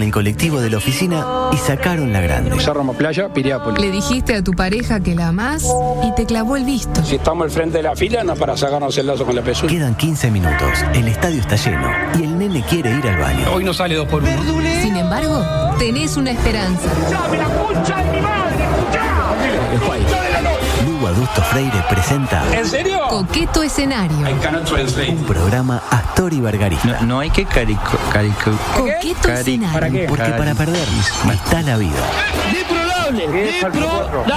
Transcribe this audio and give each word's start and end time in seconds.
En 0.00 0.06
el 0.06 0.12
colectivo 0.12 0.60
de 0.60 0.70
la 0.70 0.78
oficina 0.78 1.26
y 1.52 1.56
sacaron 1.58 2.12
la 2.12 2.20
grande. 2.20 2.58
Cerro 2.60 2.84
Playa, 2.92 3.32
Piriápolis. 3.32 3.80
Le 3.80 3.90
dijiste 3.90 4.34
a 4.34 4.42
tu 4.42 4.52
pareja 4.52 5.00
que 5.00 5.14
la 5.14 5.28
amás 5.28 5.64
y 6.02 6.14
te 6.14 6.24
clavó 6.24 6.56
el 6.56 6.64
visto. 6.64 7.04
Si 7.04 7.16
estamos 7.16 7.44
al 7.44 7.50
frente 7.50 7.78
de 7.78 7.82
la 7.82 7.94
fila, 7.94 8.24
no 8.24 8.32
es 8.32 8.38
para 8.38 8.56
sacarnos 8.56 8.96
el 8.96 9.06
lazo 9.06 9.26
con 9.26 9.36
la 9.36 9.42
pezuña. 9.42 9.70
Quedan 9.70 9.94
15 9.94 10.30
minutos, 10.30 10.84
el 10.94 11.08
estadio 11.08 11.40
está 11.40 11.56
lleno 11.56 11.88
y 12.18 12.24
el 12.24 12.38
nene 12.38 12.64
quiere 12.68 12.90
ir 12.90 13.06
al 13.06 13.18
baño. 13.18 13.52
Hoy 13.52 13.64
no 13.64 13.74
sale 13.74 13.94
dos 13.94 14.08
por 14.08 14.22
uno. 14.22 14.32
Sin 14.82 14.96
embargo, 14.96 15.44
tenés 15.78 16.16
una 16.16 16.30
esperanza. 16.30 16.88
Lugo 21.00 21.14
Adusto 21.14 21.40
Freire 21.40 21.82
presenta 21.88 22.42
¿En 22.54 22.66
serio? 22.66 23.00
Coqueto 23.08 23.62
escenario. 23.62 24.18
Un 25.08 25.24
programa 25.24 25.82
Astor 25.90 26.34
y 26.34 26.42
Bargarista. 26.42 26.86
No, 27.00 27.06
no 27.06 27.20
hay 27.20 27.30
que 27.30 27.46
carico, 27.46 27.96
carico, 28.12 28.50
Coqueto 28.76 29.28
cari- 29.28 29.40
escenario. 29.40 29.72
¿Para 29.72 29.88
qué? 29.90 30.04
Porque 30.06 30.30
para 30.32 30.54
perder 30.54 30.86
está 31.32 31.62
la 31.62 31.78
vida. 31.78 31.96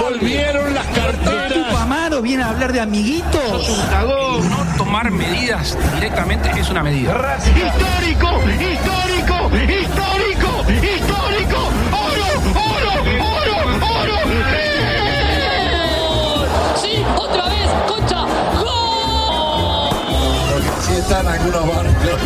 Volvieron 0.00 0.72
las 0.72 0.86
carteras. 0.86 1.74
Amaro 1.82 2.22
viene 2.22 2.42
a 2.44 2.48
hablar 2.48 2.72
de 2.72 2.80
amiguitos. 2.80 3.68
No 3.90 4.76
tomar 4.78 5.10
medidas 5.10 5.76
directamente 5.96 6.50
es 6.58 6.70
una 6.70 6.82
medida. 6.82 7.12
Histórico, 7.44 8.40
histórico, 8.48 9.50
histórico, 9.68 10.64
histórico. 10.70 11.58
Oro, 11.92 12.26
oro, 12.54 12.92
oro, 13.20 13.56
oro. 14.00 14.14
Sí, 16.84 17.02
otra 17.16 17.48
vez, 17.48 17.70
Concha. 17.88 18.26
¡Gol! 18.60 19.90
Si 20.82 20.92
están 20.92 21.26
algunos 21.26 21.66
barrios. 21.66 22.20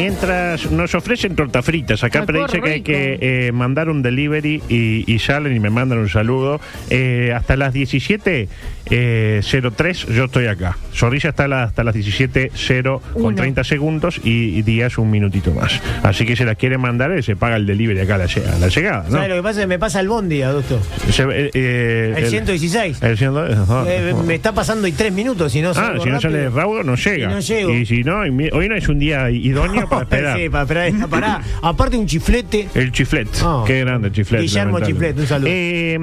Mientras 0.00 0.70
nos 0.70 0.94
ofrecen 0.94 1.36
tortas 1.36 1.62
fritas, 1.62 2.02
acá 2.02 2.22
pero 2.26 2.46
dice 2.46 2.62
que 2.62 2.70
hay 2.70 2.80
que 2.80 3.18
eh, 3.20 3.52
mandar 3.52 3.90
un 3.90 4.00
delivery 4.00 4.62
y, 4.66 5.04
y 5.06 5.18
salen 5.18 5.54
y 5.54 5.60
me 5.60 5.68
mandan 5.68 5.98
un 5.98 6.08
saludo. 6.08 6.58
Eh, 6.88 7.34
hasta 7.36 7.54
las 7.58 7.74
17.03 7.74 10.06
yo 10.14 10.24
estoy 10.24 10.46
acá. 10.46 10.78
Zorrilla 10.94 11.28
está 11.30 11.46
la- 11.48 11.64
hasta 11.64 11.84
las 11.84 11.94
17.0 11.94 13.00
con 13.12 13.22
Uno. 13.24 13.36
30 13.36 13.62
segundos 13.62 14.18
y, 14.24 14.56
y 14.58 14.62
Díaz 14.62 14.96
un 14.96 15.10
minutito 15.10 15.52
más. 15.52 15.78
Así 16.02 16.24
que 16.24 16.34
se 16.34 16.46
la 16.46 16.54
quiere 16.54 16.78
mandar, 16.78 17.12
eh, 17.12 17.22
se 17.22 17.36
paga 17.36 17.56
el 17.56 17.66
delivery 17.66 18.00
acá 18.00 18.14
a 18.14 18.18
la, 18.18 18.26
llega- 18.26 18.56
a 18.56 18.58
la 18.58 18.68
llegada. 18.68 19.04
¿no? 19.04 19.10
¿Sabes 19.10 19.28
lo 19.28 19.34
que 19.36 19.42
pasa? 19.42 19.66
Me 19.66 19.78
pasa 19.78 20.00
el 20.00 20.08
bondi, 20.08 20.40
adulto. 20.40 20.80
Se- 21.10 21.24
eh, 21.24 21.50
eh, 21.52 22.14
El 22.16 22.26
116. 22.26 23.02
el 23.02 23.18
100 23.18 23.36
ajá. 23.36 23.84
Eh, 23.86 24.14
me 24.26 24.34
está 24.34 24.52
pasando 24.52 24.88
y 24.88 24.92
tres 24.92 25.12
minutos, 25.12 25.52
si 25.52 25.60
no 25.60 25.72
Ah, 25.76 25.92
si 26.02 26.08
no 26.08 26.18
sale 26.20 26.48
raudo, 26.48 26.82
no 26.84 26.94
llega. 26.96 27.30
Y 27.30 27.34
no 27.34 27.40
llego. 27.40 27.70
Y 27.74 27.84
si 27.84 28.02
no, 28.02 28.20
hoy 28.20 28.66
no 28.68 28.74
es 28.74 28.88
un 28.88 28.98
día 28.98 29.30
idóneo 29.30 29.88
para 29.90 30.02
esperar. 30.02 30.38
sí, 30.38 30.48
para 30.48 30.62
esperar. 30.62 31.08
Pará. 31.10 31.42
Aparte 31.62 31.96
un 31.96 32.06
chiflete. 32.06 32.68
El 32.74 32.92
chiflet. 32.92 33.28
Ah. 33.42 33.64
Qué 33.66 33.80
grande 33.80 34.08
el 34.08 34.14
chiflet. 34.14 34.40
Guillermo. 34.40 34.80
Chiflet, 34.80 35.18
un 35.18 35.26
saludo. 35.26 35.50
Eh, 35.52 35.98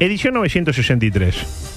edición 0.00 0.34
963. 0.34 1.71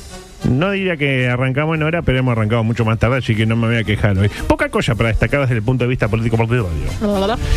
No 0.50 0.72
diría 0.72 0.98
que 0.98 1.28
arrancamos 1.28 1.76
en 1.76 1.84
hora, 1.84 2.02
pero 2.02 2.20
hemos 2.20 2.32
arrancado 2.34 2.64
mucho 2.64 2.86
más 2.86 3.00
tarde, 3.00 3.18
así 3.18 3.36
que 3.36 3.46
no 3.46 3.56
me 3.56 3.68
voy 3.68 3.78
a 3.78 3.84
quejar 3.84 4.18
hoy. 4.18 4.30
Poca 4.48 4.70
cosa 4.70 4.96
para 4.96 5.10
destacar 5.10 5.42
desde 5.42 5.56
el 5.56 5.64
punto 5.64 5.84
de 5.86 5.90
vista 5.90 6.08
político 6.08 6.38
partidario. 6.38 6.66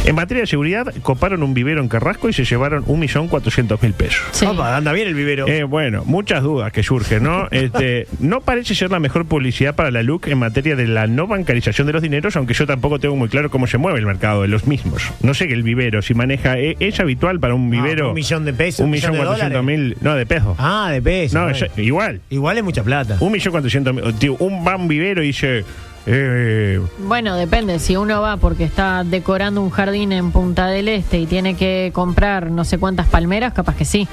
En 0.05 0.15
materia 0.15 0.43
de 0.43 0.47
seguridad, 0.47 0.93
coparon 1.03 1.43
un 1.43 1.55
vivero 1.55 1.81
en 1.81 1.89
Carrasco 1.89 2.29
y 2.29 2.33
se 2.33 2.45
llevaron 2.45 2.85
1.400.000 2.87 3.93
pesos. 3.93 4.21
Sí. 4.33 4.47
Opa, 4.47 4.77
anda 4.77 4.93
bien 4.93 5.09
el 5.09 5.15
vivero. 5.15 5.47
Eh, 5.49 5.65
bueno, 5.65 6.03
muchas 6.07 6.43
dudas 6.43 6.73
que 6.73 6.83
surgen, 6.83 7.23
¿no? 7.25 7.49
Este, 7.59 8.07
no 8.21 8.41
parece 8.41 8.75
ser 8.75 8.91
la 8.91 9.01
mejor 9.01 9.27
publicidad 9.27 9.75
para 9.75 9.91
la 9.91 10.03
LUC 10.03 10.29
en 10.29 10.39
materia 10.39 10.77
de 10.77 10.87
la 10.87 11.07
no 11.07 11.27
bancarización 11.27 11.87
de 11.87 11.93
los 11.93 12.03
dineros, 12.03 12.37
aunque 12.37 12.55
yo 12.55 12.67
tampoco 12.67 12.99
tengo 12.99 13.17
muy 13.17 13.29
claro 13.29 13.51
cómo 13.51 13.67
se 13.67 13.79
mueve 13.79 13.99
el 13.99 14.07
mercado 14.07 14.43
de 14.43 14.49
los 14.49 14.67
mismos. 14.67 15.03
No 15.23 15.35
sé 15.35 15.49
que 15.49 15.55
el 15.55 15.63
vivero, 15.63 16.01
si 16.03 16.15
maneja, 16.15 16.59
¿e- 16.59 16.77
¿es, 16.79 17.01
habitual 17.01 17.41
para 17.41 17.55
un 17.55 17.67
Ah, 17.69 17.71
vivero? 17.83 18.09
un 18.11 18.15
millón 18.15 18.45
de 18.45 18.53
pesos, 18.53 18.81
Un 18.85 18.91
millón 18.91 19.17
cuatrocientos 19.17 19.65
mil, 19.65 19.97
no, 20.01 20.15
de 20.15 20.25
pesos. 20.25 20.57
Ah, 20.59 20.89
de 20.93 21.03
peso. 21.03 21.39
no, 21.39 21.51
es- 21.51 21.67
igual. 21.77 22.21
Igual 22.31 22.59
es 22.59 22.65
mucha 22.83 23.05
plata. 23.05 23.17
Un 23.21 23.33
millón 23.33 23.53
cuatrocientos 23.53 23.95
mil. 23.95 24.15
Tío, 24.15 24.37
un 24.39 24.67
va 24.67 24.73
a 24.73 24.77
un 24.77 24.89
vivero 24.89 25.23
y 25.23 25.29
dice... 25.29 25.65
Eh, 26.07 26.81
Bueno, 27.01 27.37
depende. 27.37 27.79
Si 27.79 27.97
uno 27.97 28.23
va 28.23 28.39
porque 28.39 28.65
está 28.65 29.05
decorando 29.05 29.61
un 29.61 29.71
jardín 29.71 30.13
en 30.13 30.33
Punta 30.33 30.67
del 30.69 30.89
Este 30.89 31.19
y 31.19 31.27
tiene 31.27 31.55
que 31.55 31.91
comprar 31.93 32.51
no 32.51 32.65
sé 32.65 32.79
cuántas 32.79 33.07
palmeras, 33.09 33.53
capaz 33.53 33.77
que 33.77 33.85
sí. 33.85 34.09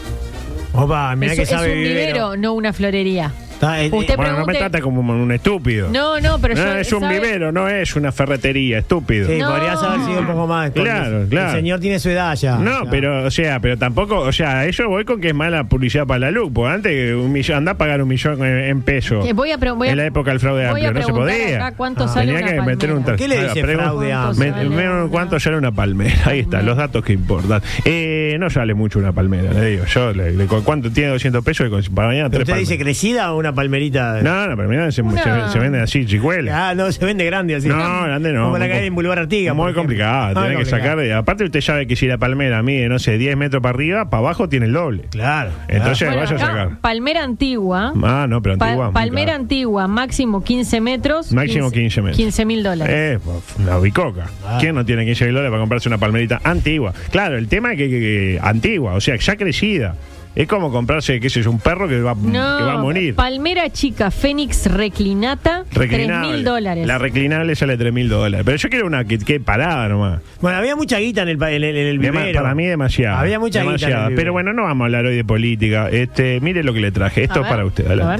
Opa, 0.73 1.15
mirá 1.15 1.31
es, 1.33 1.37
que 1.37 1.43
es 1.43 1.49
sabe 1.49 1.73
un 1.73 1.83
vivero, 1.83 2.35
no 2.35 2.53
una 2.53 2.73
florería. 2.73 3.31
Está, 3.55 3.81
eh, 3.81 3.89
Usted 3.91 4.17
bueno, 4.17 4.33
no 4.33 4.37
me 4.39 4.45
pregunte- 4.53 4.59
trata 4.59 4.81
como 4.81 4.99
un 4.99 5.31
estúpido. 5.31 5.89
No, 5.89 6.19
no, 6.19 6.39
pero 6.39 6.55
yo. 6.55 6.75
es 6.75 6.91
un 6.91 6.99
¿sabe? 7.01 7.19
vivero, 7.21 7.51
no 7.53 7.69
es 7.69 7.95
una 7.95 8.11
ferretería, 8.11 8.79
estúpido. 8.79 9.27
Sí, 9.29 9.37
No. 9.39 9.49
podrías 9.49 9.81
haber 9.81 10.01
sido 10.05 10.19
un 10.19 10.27
poco 10.27 10.45
más. 10.47 10.71
porque 10.71 10.89
Claro, 10.89 11.25
claro. 11.29 11.49
El 11.51 11.55
señor 11.55 11.79
tiene 11.79 11.99
su 11.99 12.09
edad 12.09 12.35
ya. 12.35 12.57
No, 12.57 12.83
Ya. 12.83 12.89
pero, 12.91 13.23
o 13.23 13.31
sea, 13.31 13.59
pero 13.61 13.77
tampoco, 13.77 14.19
o 14.19 14.31
sea, 14.33 14.65
eso 14.65 14.89
voy 14.89 15.05
con 15.05 15.21
que 15.21 15.29
es 15.29 15.33
mala 15.33 15.63
publicidad 15.63 16.05
para 16.05 16.19
la 16.19 16.31
luz, 16.31 16.51
porque 16.53 16.73
antes 16.73 17.15
un 17.15 17.31
millón, 17.31 17.57
anda 17.59 17.71
a 17.71 17.77
pagar 17.77 18.01
un 18.01 18.09
millón 18.09 18.43
en, 18.43 18.57
en 18.57 18.81
pesos. 18.81 19.25
Eh, 19.25 19.31
voy 19.33 19.51
a 19.51 19.57
pre- 19.57 19.71
voy 19.71 19.87
a- 19.87 19.91
en 19.91 19.97
la 19.97 20.05
época 20.05 20.31
del 20.31 20.39
fraude 20.41 20.69
voy 20.69 20.81
a 20.83 20.89
amplio, 20.89 20.91
no 20.93 20.99
se 20.99 21.05
preguntar 21.13 21.37
podía. 21.37 21.55
acá 21.67 21.77
cuánto 21.77 22.03
Ah. 22.03 22.07
sale 22.09 22.25
Tenía 22.33 22.41
una 22.41 22.51
que 22.55 22.61
meter 22.61 22.89
un 22.91 22.95
palmera. 23.03 23.05
¿Por 23.05 23.15
qué 23.15 23.27
le 23.29 23.37
Ah, 23.39 23.43
dice 23.53 23.63
pregun- 23.63 23.75
fraude 23.83 24.07
¿Cuánto 24.09 24.27
amplio? 24.29 24.53
Sale 24.53 24.89
una 24.89 25.07
¿Cuánto 25.09 25.39
sale 25.39 25.57
una 25.57 25.71
palmera? 25.71 26.15
Ahí 26.25 26.39
está, 26.41 26.61
los 26.61 26.75
datos 26.75 27.03
que 27.05 27.13
importan. 27.13 27.61
Eh, 27.85 28.35
no 28.37 28.49
sale 28.49 28.73
mucho 28.73 28.99
una 28.99 29.13
palmera, 29.13 29.53
le 29.53 29.65
digo. 29.65 29.85
Yo, 29.85 30.11
le, 30.11 30.33
le- 30.33 30.45
¿cuánto 30.45 30.91
tiene 30.91 31.09
200 31.11 31.41
pesos? 31.43 31.67
Y 31.67 31.69
con- 31.69 31.95
Para 31.95 32.09
mañana 32.09 32.29
¿Pero 32.29 32.43
tres 32.43 32.49
¿Usted 32.55 32.59
dice 32.59 32.73
palmeras. 32.75 32.85
crecida 32.99 33.31
o 33.33 33.44
una 33.47 33.55
palmerita? 33.55 34.21
No, 34.21 34.47
no, 34.47 34.57
palmera 34.57 34.91
se, 34.91 35.01
Una- 35.01 35.47
se, 35.47 35.53
se 35.53 35.59
vende 35.59 35.79
así, 35.81 36.05
chicuela. 36.05 36.69
Ah, 36.69 36.75
no, 36.75 36.91
se 36.91 37.03
vende 37.05 37.25
grande 37.25 37.55
así. 37.55 37.67
No, 37.67 38.03
grande 38.03 38.31
no. 38.33 38.45
Como 38.45 38.57
la 38.57 38.65
hay 38.65 38.87
en 38.87 38.95
Boulevard 38.95 39.19
Artigas. 39.19 39.55
por 39.55 39.65
Muy 39.65 39.73
complicado. 39.73 40.39
Ah, 40.39 40.45
Tiene 40.45 40.57
que 40.57 40.65
sacar. 40.65 40.99
Aparte, 41.11 41.43
usted 41.45 41.61
sabe 41.61 41.87
que 41.87 41.95
si 41.95 42.07
la 42.07 42.17
palmera 42.17 42.61
mide, 42.63 42.87
no 42.89 42.99
sé, 42.99 43.17
10 43.17 43.37
metros 43.37 43.61
para 43.61 43.75
arriba, 43.75 44.09
para 44.09 44.19
abajo 44.21 44.49
tiene 44.49 44.65
el 44.65 44.73
doble. 44.73 45.03
Claro. 45.11 45.51
Entonces 45.67 46.07
Bueno, 46.07 46.23
vaya 46.23 46.33
a 46.33 46.37
acá, 46.37 46.45
sacar. 46.47 46.79
Palmera 46.81 47.23
antigua. 47.23 47.93
Ah, 48.03 48.25
no, 48.29 48.41
pero 48.41 48.53
antigua. 48.53 48.91
palmera 48.91 49.35
antigua, 49.35 49.87
máximo 49.87 50.43
15 50.43 50.81
metros. 50.81 51.31
Máximo 51.31 51.71
15 51.71 52.01
metros. 52.01 52.17
15 52.17 52.45
mil 52.45 52.63
dólares. 52.63 52.95
Eh, 52.97 53.19
pues, 53.23 53.65
la 53.65 53.77
bicoca. 53.79 54.27
Ah. 54.45 54.57
¿Quién 54.59 54.75
no 54.75 54.85
tiene 54.85 55.05
15 55.05 55.25
mil 55.25 55.33
dólares 55.33 55.51
para 55.51 55.61
comprarse 55.61 55.87
una 55.89 55.97
palmerita 55.97 56.41
antigua? 56.43 56.93
Claro, 57.11 57.37
el 57.37 57.47
tema 57.47 57.71
es 57.73 57.77
que, 57.77 57.89
que- 57.89 57.99
que- 57.99 58.39
antigua, 58.41 58.93
o 58.93 59.01
sea, 59.01 59.15
ya 59.15 59.35
crecida. 59.35 59.95
Es 60.35 60.47
como 60.49 60.69
comprarse, 60.69 61.19
qué 61.21 61.29
sé 61.29 61.41
yo, 61.41 61.49
un 61.49 61.59
perro 61.59 61.87
que 61.87 62.01
va, 62.01 62.13
no, 62.13 62.57
que 62.57 62.63
va 62.63 62.73
a 62.73 62.77
morir. 62.77 63.15
Palmera 63.15 63.69
chica, 63.69 64.11
Fénix 64.11 64.65
reclinata, 64.65 65.63
3 65.71 65.89
Reclinable. 65.89 66.31
mil 66.33 66.43
dólares. 66.43 66.85
La 66.85 66.97
reclinable 66.97 67.55
sale 67.55 67.77
3 67.77 67.93
mil 67.93 68.09
dólares. 68.09 68.43
Pero 68.45 68.57
yo 68.57 68.69
quiero 68.69 68.85
una 68.87 69.05
que 69.05 69.17
quede 69.17 69.39
parada 69.39 69.87
nomás. 69.87 70.19
Bueno, 70.41 70.57
había 70.57 70.75
mucha 70.75 70.97
guita 70.99 71.21
en 71.21 71.29
el, 71.29 71.41
en 71.41 71.63
el, 71.63 71.63
en 71.63 71.87
el 71.87 71.99
Dema- 72.01 72.19
vivero. 72.19 72.41
para 72.41 72.53
mí 72.53 72.65
demasiado. 72.65 73.17
Había 73.17 73.39
mucha 73.39 73.63
guita 73.63 73.87
en 73.87 74.07
el. 74.11 74.15
Pero 74.15 74.33
bueno, 74.33 74.51
no 74.51 74.63
vamos 74.63 74.83
a 74.83 74.85
hablar 74.87 75.05
hoy 75.05 75.15
de 75.15 75.23
política. 75.23 75.89
Este, 75.89 76.41
mire 76.41 76.63
lo 76.63 76.73
que 76.73 76.81
le 76.81 76.91
traje. 76.91 77.23
Esto 77.23 77.35
A 77.35 77.37
es 77.37 77.43
ver, 77.43 77.49
para 77.51 77.65
usted. 77.65 77.99
a 78.01 78.05
ver. 78.17 78.19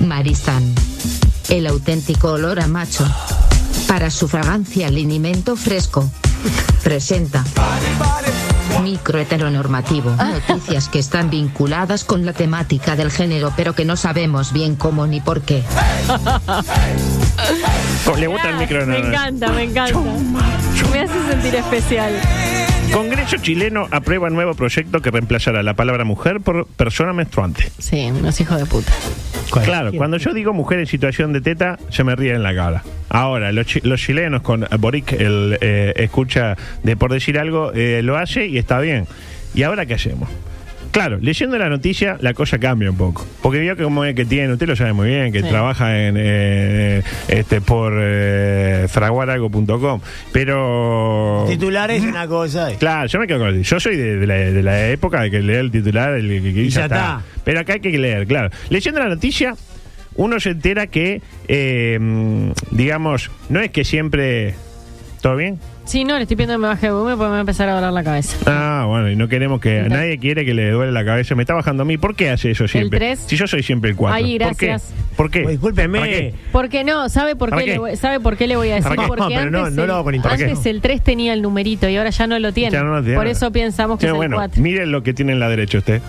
Maristán. 0.00 0.64
El 1.48 1.68
auténtico 1.68 2.32
olor 2.32 2.58
a 2.58 2.66
macho. 2.66 3.04
Para 3.86 4.10
su 4.10 4.26
fragancia 4.26 4.90
linimento 4.90 5.54
fresco. 5.54 6.10
Presenta. 6.82 7.44
Micro 8.80 9.18
heteronormativo. 9.18 10.10
Noticias 10.48 10.88
que 10.88 10.98
están 10.98 11.30
vinculadas 11.30 12.04
con 12.04 12.24
la 12.24 12.32
temática 12.32 12.96
del 12.96 13.10
género 13.10 13.52
pero 13.56 13.74
que 13.74 13.84
no 13.84 13.96
sabemos 13.96 14.52
bien 14.52 14.76
cómo 14.76 15.06
ni 15.06 15.20
por 15.20 15.42
qué. 15.42 15.62
¿Le 18.18 18.26
gusta 18.26 18.50
el 18.50 18.56
micro? 18.56 18.86
Me 18.86 18.98
encanta, 18.98 19.52
me 19.52 19.64
encanta. 19.64 19.98
Me 20.92 21.00
hace 21.00 21.30
sentir 21.30 21.54
especial. 21.54 22.12
Congreso 22.92 23.36
chileno 23.38 23.88
aprueba 23.90 24.28
nuevo 24.28 24.54
proyecto 24.54 25.00
que 25.00 25.10
reemplazará 25.10 25.62
la 25.62 25.74
palabra 25.74 26.04
mujer 26.04 26.40
por 26.40 26.66
persona 26.66 27.12
menstruante. 27.12 27.72
Sí, 27.78 28.10
unos 28.10 28.38
hijos 28.40 28.58
de 28.58 28.66
puta. 28.66 28.92
Claro, 29.64 29.90
cuando 29.98 30.16
yo 30.16 30.32
digo 30.32 30.52
mujer 30.52 30.78
en 30.78 30.86
situación 30.86 31.32
de 31.32 31.40
teta, 31.40 31.78
se 31.90 32.04
me 32.04 32.16
ríe 32.16 32.34
en 32.34 32.42
la 32.42 32.54
cara. 32.54 32.82
Ahora, 33.10 33.52
los, 33.52 33.66
chi- 33.66 33.80
los 33.82 34.00
chilenos 34.00 34.42
con 34.42 34.66
Boric, 34.78 35.12
el 35.12 35.58
eh, 35.60 35.92
escucha 35.96 36.56
de 36.82 36.96
por 36.96 37.12
decir 37.12 37.38
algo, 37.38 37.72
eh, 37.74 38.00
lo 38.02 38.16
hace 38.16 38.46
y 38.46 38.58
está 38.58 38.80
bien. 38.80 39.06
¿Y 39.54 39.62
ahora 39.64 39.84
qué 39.86 39.94
hacemos? 39.94 40.28
Claro, 40.92 41.18
leyendo 41.22 41.56
la 41.58 41.68
noticia 41.70 42.18
la 42.20 42.34
cosa 42.34 42.58
cambia 42.58 42.90
un 42.90 42.96
poco. 42.98 43.26
Porque 43.40 43.58
vio 43.60 43.74
que 43.76 43.82
como 43.82 44.04
es 44.04 44.14
que 44.14 44.24
tiene, 44.26 44.52
usted 44.52 44.66
lo 44.68 44.76
sabe 44.76 44.92
muy 44.92 45.08
bien, 45.08 45.32
que 45.32 45.40
Sí. 45.42 45.48
trabaja 45.48 46.06
en 46.06 46.16
eh, 46.18 47.02
este 47.28 47.60
por 47.62 47.94
eh, 47.98 48.86
fraguaralgo.com. 48.88 50.00
Pero... 50.32 51.46
Titular 51.48 51.90
es 51.90 52.02
una 52.04 52.26
cosa. 52.28 52.70
eh. 52.70 52.76
Claro, 52.78 53.06
yo 53.08 53.18
me 53.18 53.26
quedo 53.26 53.38
con 53.38 53.62
Yo 53.62 53.80
soy 53.80 53.96
de, 53.96 54.16
de 54.18 54.26
la, 54.26 54.34
de 54.34 54.62
la 54.62 54.88
época 54.90 55.22
de 55.22 55.30
que 55.30 55.40
lee 55.40 55.54
el 55.54 55.70
titular, 55.70 56.12
el, 56.14 56.28
que- 56.28 56.52
ya 56.68 56.80
ya 56.80 56.84
está. 56.84 56.84
está. 56.84 57.22
Pero 57.44 57.60
acá 57.60 57.72
hay 57.72 57.80
que 57.80 57.98
leer, 57.98 58.26
claro. 58.26 58.50
Leyendo 58.68 59.00
la 59.00 59.08
noticia, 59.08 59.54
uno 60.16 60.38
se 60.40 60.50
entera 60.50 60.88
que, 60.88 61.22
eh, 61.48 61.98
digamos, 62.70 63.30
no 63.48 63.60
es 63.60 63.70
que 63.70 63.84
siempre... 63.84 64.54
¿Todo 65.22 65.36
bien? 65.36 65.58
Sí, 65.92 66.04
no, 66.04 66.16
le 66.16 66.22
estoy 66.22 66.38
pidiendo 66.38 66.54
que 66.54 66.58
me 66.58 66.68
baje 66.68 66.86
de 66.86 66.92
volumen 66.94 67.18
porque 67.18 67.26
me 67.26 67.32
va 67.32 67.36
a 67.36 67.40
empezar 67.40 67.68
a 67.68 67.74
doler 67.74 67.92
la 67.92 68.02
cabeza. 68.02 68.38
Ah, 68.46 68.86
bueno, 68.88 69.10
y 69.10 69.16
no 69.16 69.28
queremos 69.28 69.60
que... 69.60 69.82
Nadie 69.90 70.16
quiere 70.16 70.46
que 70.46 70.54
le 70.54 70.70
duele 70.70 70.90
la 70.90 71.04
cabeza. 71.04 71.34
Me 71.34 71.42
está 71.42 71.52
bajando 71.52 71.82
a 71.82 71.84
mí. 71.84 71.98
¿Por 71.98 72.16
qué 72.16 72.30
hace 72.30 72.52
eso 72.52 72.66
siempre? 72.66 72.98
tres. 72.98 73.18
Si 73.26 73.36
yo 73.36 73.46
soy 73.46 73.62
siempre 73.62 73.90
el 73.90 73.96
4. 73.96 74.16
Ay, 74.16 74.38
¿Por 74.38 74.56
qué? 74.56 74.66
gracias. 74.68 74.94
¿Por 75.18 75.30
qué? 75.30 75.44
Oh, 75.44 75.50
discúlpeme. 75.50 75.98
¿Para 75.98 76.10
qué? 76.10 76.34
Porque 76.50 76.82
no, 76.82 77.10
¿sabe 77.10 77.36
por 77.36 77.50
¿Para 77.50 77.60
qué, 77.60 77.66
qué? 77.66 77.72
Le, 77.72 77.78
voy, 77.78 77.96
¿sabe 77.96 78.20
por 78.20 78.38
qué 78.38 78.46
le 78.46 78.56
voy 78.56 78.70
a 78.70 78.76
decir? 78.76 78.88
¿Para 78.88 79.02
qué? 79.02 79.06
Porque 79.06 79.22
No, 79.22 79.28
pero 79.28 79.50
no, 79.50 79.58
antes, 79.58 79.74
no 79.74 79.82
el, 79.82 79.88
lo 79.88 79.94
hago 79.96 80.04
con 80.04 80.14
antes 80.14 80.64
el 80.64 80.80
3 80.80 81.02
tenía 81.02 81.34
el 81.34 81.42
numerito 81.42 81.86
y 81.90 81.96
ahora 81.98 82.08
ya 82.08 82.26
no 82.26 82.38
lo 82.38 82.54
tiene. 82.54 82.72
Ya 82.72 82.82
no 82.82 82.94
lo 82.94 83.02
tiene. 83.02 83.18
Por 83.18 83.26
eso 83.26 83.52
pensamos 83.52 83.98
que 83.98 84.06
es 84.06 84.12
bueno. 84.14 84.36
el 84.36 84.48
4. 84.48 84.62
Mire 84.62 84.86
lo 84.86 85.02
que 85.02 85.12
tiene 85.12 85.32
en 85.32 85.40
la 85.40 85.50
derecha 85.50 85.76
usted. 85.76 86.00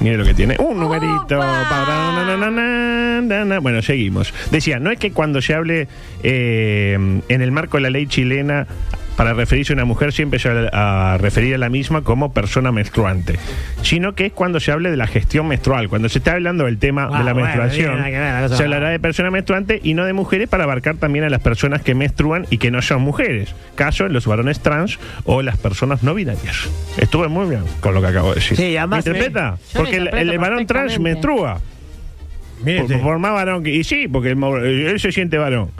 Mire 0.00 0.16
lo 0.16 0.24
que 0.24 0.34
tiene. 0.34 0.56
Un 0.58 0.80
numerito. 0.80 1.36
¡Opa! 1.38 1.66
Para- 1.70 2.12
na, 2.14 2.36
na, 2.36 2.36
na, 2.36 2.50
na, 2.50 3.20
na, 3.20 3.44
na. 3.44 3.58
Bueno, 3.60 3.80
seguimos. 3.80 4.34
Decía, 4.50 4.80
no 4.80 4.90
es 4.90 4.98
que 4.98 5.12
cuando 5.12 5.40
se 5.40 5.54
hable 5.54 5.86
eh, 6.24 6.98
en 7.28 7.42
el 7.42 7.52
marco 7.52 7.76
de 7.76 7.82
la 7.84 7.90
ley 7.90 8.08
chilena 8.08 8.66
para 9.16 9.32
referirse 9.34 9.72
a 9.72 9.74
una 9.76 9.84
mujer 9.84 10.12
siempre 10.12 10.38
se 10.38 10.48
va 10.52 11.12
a 11.14 11.18
referir 11.18 11.54
a 11.54 11.58
la 11.58 11.68
misma 11.68 12.02
como 12.02 12.32
persona 12.32 12.72
menstruante, 12.72 13.38
sino 13.82 14.14
que 14.14 14.26
es 14.26 14.32
cuando 14.32 14.58
se 14.60 14.72
hable 14.72 14.90
de 14.90 14.96
la 14.96 15.06
gestión 15.06 15.46
menstrual, 15.48 15.88
cuando 15.88 16.08
se 16.08 16.18
está 16.18 16.32
hablando 16.32 16.64
del 16.64 16.78
tema 16.78 17.08
Ah, 17.12 17.18
de 17.18 17.24
la 17.24 17.32
bueno, 17.32 17.46
menstruación, 17.46 18.02
ver, 18.02 18.12
la 18.12 18.42
cosa 18.42 18.56
se 18.56 18.62
hablará 18.64 18.88
de 18.90 18.98
persona 18.98 19.30
menstruante 19.30 19.80
y 19.82 19.94
no 19.94 20.04
de 20.04 20.12
mujeres 20.12 20.48
para 20.48 20.64
abarcar 20.64 20.96
también 20.96 21.24
a 21.24 21.28
las 21.30 21.40
personas 21.40 21.82
que 21.82 21.94
menstruan 21.94 22.46
y 22.50 22.58
que 22.58 22.70
no 22.70 22.82
son 22.82 23.02
mujeres, 23.02 23.54
caso 23.74 24.06
en 24.06 24.12
los 24.12 24.26
varones 24.26 24.60
trans 24.60 24.98
o 25.24 25.42
las 25.42 25.58
personas 25.58 26.02
no 26.02 26.14
binarias. 26.14 26.68
Estuve 26.98 27.28
muy 27.28 27.48
bien 27.48 27.62
con 27.80 27.94
lo 27.94 28.00
que 28.00 28.08
acabo 28.08 28.30
de 28.30 28.36
decir. 28.36 28.56
Sí, 28.56 28.76
además, 28.76 29.04
¿Me 29.06 29.12
interpreta? 29.12 29.50
Lo 29.74 29.80
Porque 29.80 29.96
el, 29.96 30.38
varón 30.38 30.66
trans 30.66 30.98
menstrua. 30.98 31.60
Mire 32.64 32.82
Por, 32.98 33.18
más 33.18 33.32
varón 33.32 33.62
que. 33.62 33.70
Y 33.74 33.84
sí, 33.84 34.08
porque 34.08 34.30
el 34.30 34.36
mo- 34.36 34.56
él 34.56 34.98
se 34.98 35.12
siente 35.12 35.36
varón. 35.38 35.70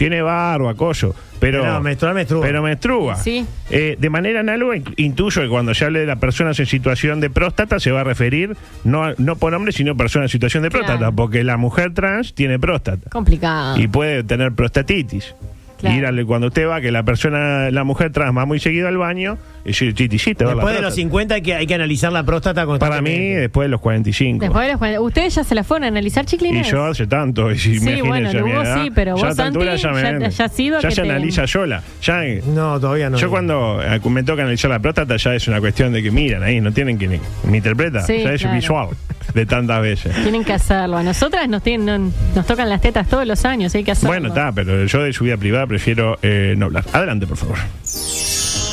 Tiene 0.00 0.22
barba, 0.22 0.70
acoso. 0.70 1.14
Pero, 1.40 1.78
menstruar, 1.82 2.14
menstrua. 2.14 2.40
Pero 2.40 2.62
menstrua. 2.62 3.16
Sí. 3.16 3.44
Eh, 3.68 3.96
de 3.98 4.08
manera 4.08 4.40
análoga, 4.40 4.74
in- 4.76 4.84
intuyo 4.96 5.42
que 5.42 5.48
cuando 5.48 5.74
se 5.74 5.84
hable 5.84 6.00
de 6.00 6.06
las 6.06 6.18
personas 6.18 6.58
en 6.58 6.64
situación 6.64 7.20
de 7.20 7.28
próstata, 7.28 7.78
se 7.78 7.90
va 7.90 8.00
a 8.00 8.04
referir 8.04 8.56
no, 8.82 9.12
no 9.18 9.36
por 9.36 9.52
hombre, 9.52 9.72
sino 9.72 9.94
persona 9.98 10.24
en 10.24 10.28
situación 10.30 10.62
de 10.62 10.70
Claro. 10.70 10.86
próstata. 10.86 11.12
Porque 11.12 11.44
la 11.44 11.58
mujer 11.58 11.92
trans 11.92 12.32
tiene 12.32 12.58
próstata. 12.58 13.10
Complicado. 13.10 13.78
Y 13.78 13.88
puede 13.88 14.24
tener 14.24 14.52
prostatitis. 14.52 15.34
Claro. 15.80 15.96
Ir 15.96 16.06
al- 16.06 16.26
cuando 16.26 16.48
usted 16.48 16.68
va, 16.68 16.80
que 16.80 16.90
la 16.92 17.02
persona, 17.02 17.70
la 17.70 17.84
mujer 17.84 18.12
trans 18.12 18.36
va 18.36 18.44
muy 18.46 18.60
seguido 18.60 18.88
al 18.88 18.98
baño, 18.98 19.38
y 19.64 19.68
dice, 19.68 19.92
"Titi, 19.92 20.18
sí, 20.18 20.34
te 20.34 20.44
va 20.44 20.50
la 20.50 20.56
Después 20.56 20.74
de 20.74 20.80
los 20.82 20.88
próstata". 20.88 21.00
50 21.02 21.34
hay 21.36 21.42
que, 21.42 21.54
hay 21.54 21.66
que 21.66 21.74
analizar 21.74 22.12
la 22.12 22.22
próstata 22.24 22.66
Para 22.66 22.66
mí, 22.66 22.78
constantemente. 22.78 23.40
después 23.40 23.64
de 23.66 23.68
los 23.70 23.80
45. 23.80 24.40
Después 24.44 24.64
de 24.66 24.72
los 24.72 24.78
cuarenta- 24.78 25.00
¿Ustedes 25.00 25.34
ya 25.34 25.44
se 25.44 25.54
la 25.54 25.64
fueron 25.64 25.84
a 25.84 25.88
analizar, 25.88 26.24
Y 26.24 26.26
chiquilines? 26.28 26.70
yo 26.70 26.84
hace 26.84 27.06
tanto, 27.06 27.50
y 27.50 27.58
si 27.58 27.78
Sí, 27.78 28.00
bueno, 28.02 28.28
vos 28.42 28.64
edad, 28.66 28.82
sí, 28.84 28.90
pero 28.94 29.16
ya 29.16 29.28
vos, 29.28 29.38
altura 29.38 29.78
Santi, 29.78 30.02
ya, 30.02 30.12
me- 30.12 30.20
ya- 30.20 30.28
ya 30.28 30.48
sido 30.48 30.80
ya 30.80 30.88
que 30.88 30.94
se 30.94 31.02
te- 31.02 31.10
analiza 31.10 31.46
sola. 31.46 31.82
Ya, 32.02 32.22
No, 32.54 32.78
todavía 32.80 33.10
no. 33.10 33.16
yo 33.18 33.30
cuando 33.30 33.80
eh, 33.82 34.00
me 34.08 34.22
toca 34.22 34.42
analizar 34.42 34.70
la 34.70 34.78
próstata 34.78 35.16
ya 35.16 35.34
es 35.34 35.48
una 35.48 35.60
cuestión 35.60 35.92
de 35.92 36.02
que 36.02 36.10
miran 36.10 36.42
ahí, 36.42 36.60
no 36.60 36.72
tienen 36.72 36.98
que 36.98 37.08
ni- 37.08 37.20
me 37.44 37.56
interpreta, 37.58 38.02
Sí, 38.02 38.22
ya 38.22 38.32
es 38.34 38.40
claro. 38.42 38.56
visual 38.56 38.88
de 39.34 39.46
tantas 39.46 39.80
veces. 39.82 40.14
Tienen 40.22 40.44
que 40.44 40.52
hacerlo. 40.52 40.96
A 40.98 41.02
nosotras 41.02 41.48
nos, 41.48 41.62
tienen, 41.62 41.86
no- 42.04 42.12
nos 42.34 42.46
tocan 42.46 42.68
las 42.68 42.80
tetas 42.80 43.08
todos 43.08 43.26
los 43.26 43.44
años, 43.44 43.74
hay 43.74 43.84
que 43.84 43.92
hacerlo. 43.92 44.10
Bueno, 44.10 44.28
está, 44.28 44.52
pero 44.52 44.84
yo 44.84 45.02
de 45.02 45.12
su 45.12 45.24
vida 45.24 45.36
privada 45.36 45.66
prefiero 45.66 46.18
eh, 46.22 46.54
no 46.56 46.66
hablar. 46.66 46.84
Adelante, 46.92 47.26
por 47.26 47.36
favor. 47.36 47.56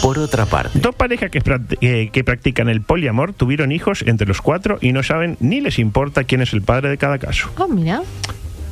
Por 0.01 0.19
otra 0.19 0.45
parte, 0.45 0.77
Dos 0.79 0.95
parejas 0.95 1.31
que, 1.31 1.41
eh, 1.81 2.09
que 2.13 2.23
practican 2.23 2.69
el 2.69 2.81
poliamor 2.81 3.33
tuvieron 3.33 3.71
hijos 3.71 4.03
entre 4.05 4.27
los 4.27 4.41
cuatro 4.41 4.77
y 4.79 4.91
no 4.93 5.01
saben 5.03 5.37
ni 5.39 5.59
les 5.59 5.79
importa 5.79 6.23
quién 6.23 6.41
es 6.41 6.53
el 6.53 6.61
padre 6.61 6.89
de 6.89 6.97
cada 6.97 7.17
caso. 7.17 7.49
Oh, 7.57 7.67
mira. 7.67 8.01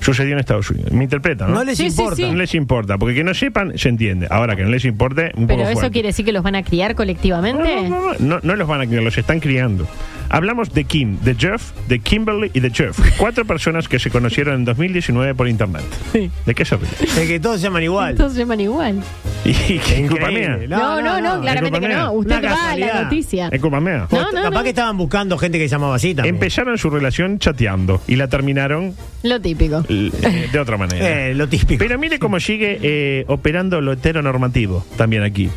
Sucedió 0.05 0.33
en 0.33 0.39
Estados 0.39 0.69
Unidos. 0.69 0.91
Me 0.91 1.03
interpreta, 1.05 1.47
¿no? 1.47 1.55
No 1.55 1.63
les 1.63 1.77
Sí, 1.77 1.89
sí, 1.89 1.89
importa. 2.01 2.15
sí. 2.15 2.23
No 2.23 2.35
les 2.35 2.53
importa, 2.55 2.97
porque 2.97 3.15
que 3.15 3.23
no 3.23 3.33
sepan 3.33 3.77
se 3.77 3.89
entiende. 3.89 4.27
Ahora 4.29 4.55
que 4.55 4.63
no 4.63 4.69
les 4.69 4.85
importe, 4.85 5.31
un 5.35 5.47
Pero 5.47 5.59
poco 5.59 5.69
eso 5.69 5.79
fuerte. 5.79 5.91
quiere 5.93 6.07
decir 6.09 6.25
que 6.25 6.31
los 6.31 6.43
van 6.43 6.55
a 6.55 6.63
criar 6.63 6.95
colectivamente. 6.95 7.89
No, 7.89 7.89
no, 7.89 8.13
no, 8.13 8.15
no, 8.19 8.39
no 8.43 8.55
los 8.55 8.67
van 8.67 8.81
a 8.81 8.85
criar, 8.87 9.01
los 9.03 9.17
están 9.17 9.39
criando. 9.39 9.87
Hablamos 10.29 10.73
de 10.73 10.83
Kim, 10.85 11.17
de 11.21 11.35
Jeff, 11.35 11.71
de 11.87 11.99
Kimberly 11.99 12.51
y 12.53 12.59
de 12.59 12.69
Jeff. 12.71 12.97
Cuatro 13.17 13.45
personas 13.45 13.87
que 13.87 13.99
se 13.99 14.09
conocieron 14.09 14.55
en 14.55 14.65
2019 14.65 15.35
por 15.35 15.47
internet. 15.47 15.83
Sí. 16.11 16.29
¿De 16.45 16.55
qué 16.55 16.65
se 16.65 16.77
ríe? 16.77 16.87
Es 17.01 17.27
que 17.27 17.39
todos 17.39 17.57
se 17.59 17.63
llaman 17.67 17.83
igual. 17.83 18.15
Todos 18.15 18.33
se 18.33 18.39
llaman 18.39 18.59
igual. 18.59 19.01
¿Y 19.45 19.77
qué 19.79 20.03
es 20.05 20.09
culpa 20.09 20.31
mía? 20.31 20.59
No, 20.67 21.01
no, 21.01 21.21
no, 21.21 21.39
claramente 21.41 21.79
que 21.79 21.87
no. 21.87 22.11
Usted 22.13 22.43
va 22.43 22.71
a 22.71 22.77
la 22.77 23.03
noticia. 23.03 23.49
¿Es 23.51 23.61
culpa 23.61 23.79
mía? 23.79 24.07
No, 24.11 24.31
no, 24.31 24.41
Capaz 24.43 24.49
no. 24.57 24.63
que 24.63 24.69
estaban 24.69 24.97
buscando 24.97 25.37
gente 25.37 25.57
que 25.59 25.65
se 25.65 25.75
llamaba 25.75 25.95
así 25.95 26.15
también. 26.15 26.35
Empezaron 26.35 26.77
su 26.77 26.89
relación 26.89 27.37
chateando 27.39 28.01
y 28.07 28.15
la 28.15 28.27
terminaron 28.27 28.95
Lo 29.23 29.39
típico. 29.39 29.83
eh, 29.87 30.49
de 30.51 30.59
otra 30.59 30.77
manera. 30.77 31.05
Eh, 31.29 31.33
lo 31.35 31.47
típico. 31.47 31.77
Pero 31.77 31.97
mire 31.99 32.17
cómo 32.19 32.39
sigue 32.39 32.79
eh, 32.81 33.25
operando 33.27 33.79
lo 33.81 33.91
heteronormativo 33.93 34.85
también 34.97 35.23
aquí. 35.23 35.49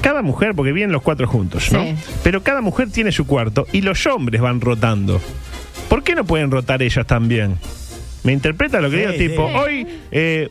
Cada 0.00 0.22
mujer, 0.22 0.54
porque 0.54 0.72
vienen 0.72 0.92
los 0.92 1.02
cuatro 1.02 1.26
juntos, 1.26 1.70
¿no? 1.72 1.82
Sí. 1.84 1.94
Pero 2.22 2.42
cada 2.42 2.60
mujer 2.60 2.90
tiene 2.90 3.12
su 3.12 3.26
cuarto 3.26 3.66
y 3.72 3.80
los 3.82 4.06
hombres 4.06 4.40
van 4.40 4.60
rotando. 4.60 5.20
¿Por 5.88 6.02
qué 6.02 6.14
no 6.14 6.24
pueden 6.24 6.50
rotar 6.50 6.82
ellas 6.82 7.06
también? 7.06 7.56
¿Me 8.24 8.32
interpreta 8.32 8.80
lo 8.80 8.90
que 8.90 8.96
Sí, 8.96 9.02
digo? 9.02 9.12
sí. 9.12 9.28
Tipo, 9.28 9.44
hoy, 9.44 9.86
eh, 10.10 10.48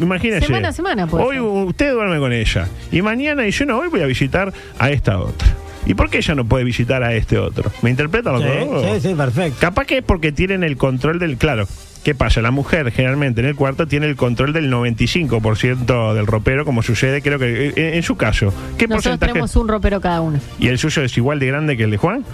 imagínese. 0.00 0.46
Semana 0.46 0.68
a 0.68 0.72
semana, 0.72 1.06
puede 1.06 1.24
Hoy 1.24 1.34
ser. 1.36 1.42
usted 1.42 1.92
duerme 1.92 2.18
con 2.18 2.32
ella. 2.32 2.68
Y 2.92 3.02
mañana, 3.02 3.46
y 3.46 3.50
yo 3.50 3.66
no, 3.66 3.78
hoy 3.78 3.88
voy 3.88 4.00
a 4.02 4.06
visitar 4.06 4.52
a 4.78 4.90
esta 4.90 5.18
otra. 5.18 5.48
¿Y 5.86 5.94
por 5.94 6.10
qué 6.10 6.18
ella 6.18 6.34
no 6.34 6.44
puede 6.44 6.64
visitar 6.64 7.02
a 7.02 7.14
este 7.14 7.38
otro? 7.38 7.70
¿Me 7.82 7.90
interpreta 7.90 8.32
lo 8.32 8.38
Sí, 8.38 8.44
que 8.44 8.58
digo? 8.60 8.82
sí, 8.94 9.00
sí, 9.08 9.14
perfecto. 9.14 9.56
Capaz 9.60 9.86
que 9.86 9.98
es 9.98 10.04
porque 10.04 10.30
tienen 10.32 10.62
el 10.62 10.76
control 10.76 11.18
del. 11.18 11.38
Claro, 11.38 11.66
¿qué 12.04 12.14
pasa? 12.14 12.42
La 12.42 12.50
mujer 12.50 12.90
generalmente 12.92 13.40
en 13.40 13.46
el 13.46 13.56
cuarto 13.56 13.86
tiene 13.86 14.06
el 14.06 14.16
control 14.16 14.52
del 14.52 14.70
95% 14.70 16.14
del 16.14 16.26
ropero, 16.26 16.64
como 16.64 16.82
sucede, 16.82 17.22
creo 17.22 17.38
que 17.38 17.68
eh, 17.68 17.72
en, 17.76 17.94
en 17.94 18.02
su 18.02 18.16
caso. 18.16 18.52
¿Qué 18.76 18.86
Nosotros 18.86 19.04
porcentaje? 19.04 19.32
tenemos 19.32 19.56
un 19.56 19.68
ropero 19.68 20.00
cada 20.00 20.20
uno. 20.20 20.38
¿Y 20.58 20.68
el 20.68 20.78
suyo 20.78 21.02
es 21.02 21.16
igual 21.16 21.38
de 21.38 21.46
grande 21.46 21.76
que 21.76 21.84
el 21.84 21.90
de 21.90 21.96
Juan? 21.96 22.24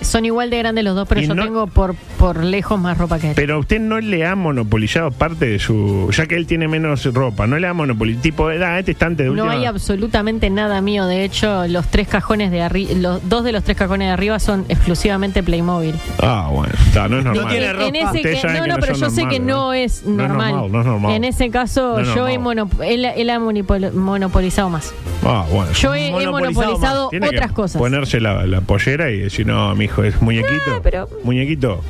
Son 0.00 0.24
igual 0.24 0.50
de 0.50 0.58
grandes 0.58 0.84
los 0.84 0.94
dos, 0.94 1.08
pero 1.08 1.20
Y 1.20 1.26
yo 1.26 1.34
no- 1.34 1.44
tengo 1.44 1.66
por, 1.66 1.94
por 2.18 2.42
lejos 2.44 2.78
más 2.80 2.98
ropa 2.98 3.18
que 3.18 3.28
él. 3.30 3.32
Pero 3.36 3.58
usted 3.58 3.80
no 3.80 4.00
le 4.00 4.26
ha 4.26 4.34
monopolizado 4.36 5.10
parte 5.10 5.46
de 5.46 5.58
su. 5.58 6.10
Ya 6.12 6.26
que 6.26 6.34
él 6.36 6.46
tiene 6.46 6.68
menos 6.68 7.04
ropa, 7.12 7.46
no 7.46 7.58
le 7.58 7.66
ha 7.66 7.72
monopolizado. 7.74 8.22
Tipo, 8.22 8.48
ah, 8.48 8.78
este 8.78 8.92
estante 8.92 9.22
de 9.24 9.30
No 9.30 9.44
última. 9.44 9.52
hay 9.52 9.64
absolutamente 9.66 10.50
nada 10.50 10.80
mío. 10.80 11.06
De 11.06 11.24
hecho, 11.24 11.66
los 11.68 11.86
tres 11.88 12.08
cajones 12.08 12.50
de 12.50 12.62
arriba, 12.62 12.90
los 12.96 13.28
dos 13.28 13.44
de 13.44 13.52
los 13.52 13.64
tres 13.64 13.76
cajones 13.76 14.08
de 14.08 14.12
arriba 14.12 14.38
son 14.38 14.64
exclusivamente 14.68 15.42
Playmobil. 15.42 15.94
Ah, 16.20 16.48
bueno, 16.52 16.72
está, 16.86 17.08
no 17.08 17.18
es 17.18 17.24
normal. 17.24 17.48
tiene 17.48 17.66
En- 17.66 17.72
ropa. 17.74 17.86
en 17.88 17.96
ese 17.96 18.06
Ustedes 18.06 18.34
que- 18.36 18.40
saben 18.42 18.56
no, 18.56 18.66
no, 18.66 18.74
no 18.74 18.80
pero 18.80 18.94
yo 18.96 19.10
sé 19.10 19.26
que 19.26 19.40
no 19.40 19.46
¿no? 19.46 19.72
es 19.72 20.04
No 20.04 20.22
es 20.22 20.28
normal. 20.28 20.52
normal, 20.52 20.72
no 20.72 20.80
es 20.80 20.86
normal. 20.86 21.12
En 21.14 21.24
ese 21.24 21.50
caso, 21.50 21.94
No 21.94 22.00
es 22.00 22.08
yo 22.14 22.28
he 22.28 22.36
normal. 22.38 22.66
mono- 22.68 22.84
él, 22.84 23.04
él 23.04 23.30
ha 23.30 23.38
monopol- 23.38 23.92
monopolizado 23.92 24.70
más. 24.70 24.92
Ah, 25.24 25.44
bueno. 25.50 25.72
Yo 25.72 25.94
he, 25.94 26.08
he 26.08 26.12
Monopolizado 26.12 27.08
Tiene 27.08 27.28
otras 27.28 27.52
cosas. 27.52 27.80
Ponerse 27.80 28.20
la, 28.20 28.46
la 28.46 28.60
pollera 28.60 29.10
y 29.10 29.18
decir, 29.20 29.46
no, 29.46 29.74
mi 29.74 29.83
hijo 29.84 30.02
es 30.04 30.20
muñequito. 30.20 30.52
No, 30.68 30.82
pero- 30.82 31.08
Muñequito. 31.22 31.82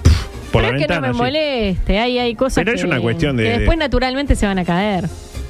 Por 0.53 0.63
pero 0.63 0.73
la 0.73 0.79
es 0.79 0.87
que 0.87 0.95
no 0.95 1.01
ventana. 1.01 1.09
me 1.09 1.13
sí. 1.15 1.19
moleste, 1.19 1.99
hay, 1.99 2.19
hay 2.19 2.35
cosas 2.37 2.57
Pero 2.65 2.73
que, 2.73 2.79
es 2.79 2.85
una 2.85 3.01
cuestión 3.01 3.37
de- 3.37 3.43
que 3.45 3.59
después 3.59 3.77
naturalmente 3.79 4.37
se 4.37 4.47
van 4.47 4.59
a 4.61 4.65
caer. 4.65 5.05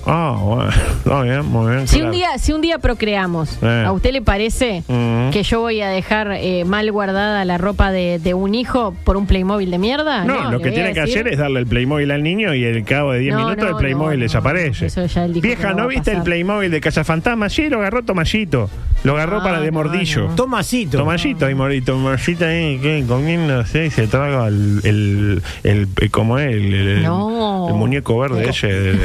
Ah, 0.07 0.37
bueno. 0.41 0.71
Muy 1.05 1.29
bien, 1.29 1.45
muy 1.47 1.71
bien. 1.75 1.89
Si 1.89 1.97
claro. 1.97 2.11
un 2.11 2.17
día, 2.17 2.29
si 2.39 2.53
un 2.53 2.61
día 2.61 2.79
procreamos, 2.79 3.59
Eh. 3.63 3.85
¿a 3.87 3.93
usted 3.93 4.13
le 4.13 4.23
parece 4.23 4.83
Mm. 4.89 5.31
que 5.31 5.43
yo 5.43 5.61
voy 5.61 5.81
a 5.83 5.89
dejar 5.89 6.33
eh, 6.33 6.65
mal 6.65 6.91
guardada 6.93 7.45
la 7.45 7.59
ropa 7.59 7.91
de, 7.93 8.19
de 8.19 8.35
un 8.35 8.55
hijo 8.55 8.95
por 9.05 9.17
un 9.17 9.27
Playmobil 9.27 9.71
de 9.71 9.79
mierda? 9.79 10.25
No, 10.25 10.51
lo 10.51 10.61
que 10.61 10.71
tiene 10.73 10.93
que 10.93 11.01
hacer 11.01 11.29
es 11.29 11.39
darle 11.39 11.61
el 11.61 11.67
Playmobil 11.67 12.11
al 12.11 12.23
niño 12.23 12.55
y 12.55 12.65
al 12.67 12.85
cabo 12.85 13.13
de 13.13 13.21
10 13.21 13.35
No, 13.35 13.41
minutos 13.41 13.65
no, 13.65 13.71
el 13.71 13.77
Playmobil 13.77 14.19
no, 14.19 14.23
no, 14.23 14.23
desaparece. 14.25 14.87
eso 14.87 15.05
ya 15.07 15.25
él 15.25 15.33
dijo 15.35 15.43
que 15.43 15.49
Vieja, 15.49 15.69
no 15.71 15.75
¿no 15.75 15.77
va 15.79 15.85
a 15.85 15.89
viste 15.89 16.13
el. 16.13 16.23
Playmobil 16.23 16.71
de 16.71 16.81
Cazafantasma? 16.81 17.49
Sí, 17.49 17.69
lo 17.69 17.79
agarró 17.79 18.03
Tomasito. 18.03 18.69
Lo 19.05 19.13
agarró 19.13 19.43
para 19.43 19.61
de 19.61 19.67
no, 19.67 19.73
mordillo. 19.75 20.29
no. 20.29 20.35
Tomasito. 20.35 20.97
Tomasito 20.99 21.51
y 21.51 21.55
Morito, 21.55 21.93
Tomasito 21.93 22.47
ahí 22.47 22.79
¿qué? 22.81 23.05
comiéndose 23.07 23.87
y 23.87 23.91
se 23.91 24.07
traga 24.07 24.49
el, 24.49 24.81
el, 24.85 25.43
el, 25.63 25.89
el- 26.01 26.11
¿cómo 26.11 26.39
es? 26.39 26.49
El, 26.51 26.73
el- 26.75 27.03
No. 27.03 27.67
el 27.69 27.75
muñeco 27.75 28.19
verde 28.19 28.49
ese, 28.49 28.69
el, 28.71 29.01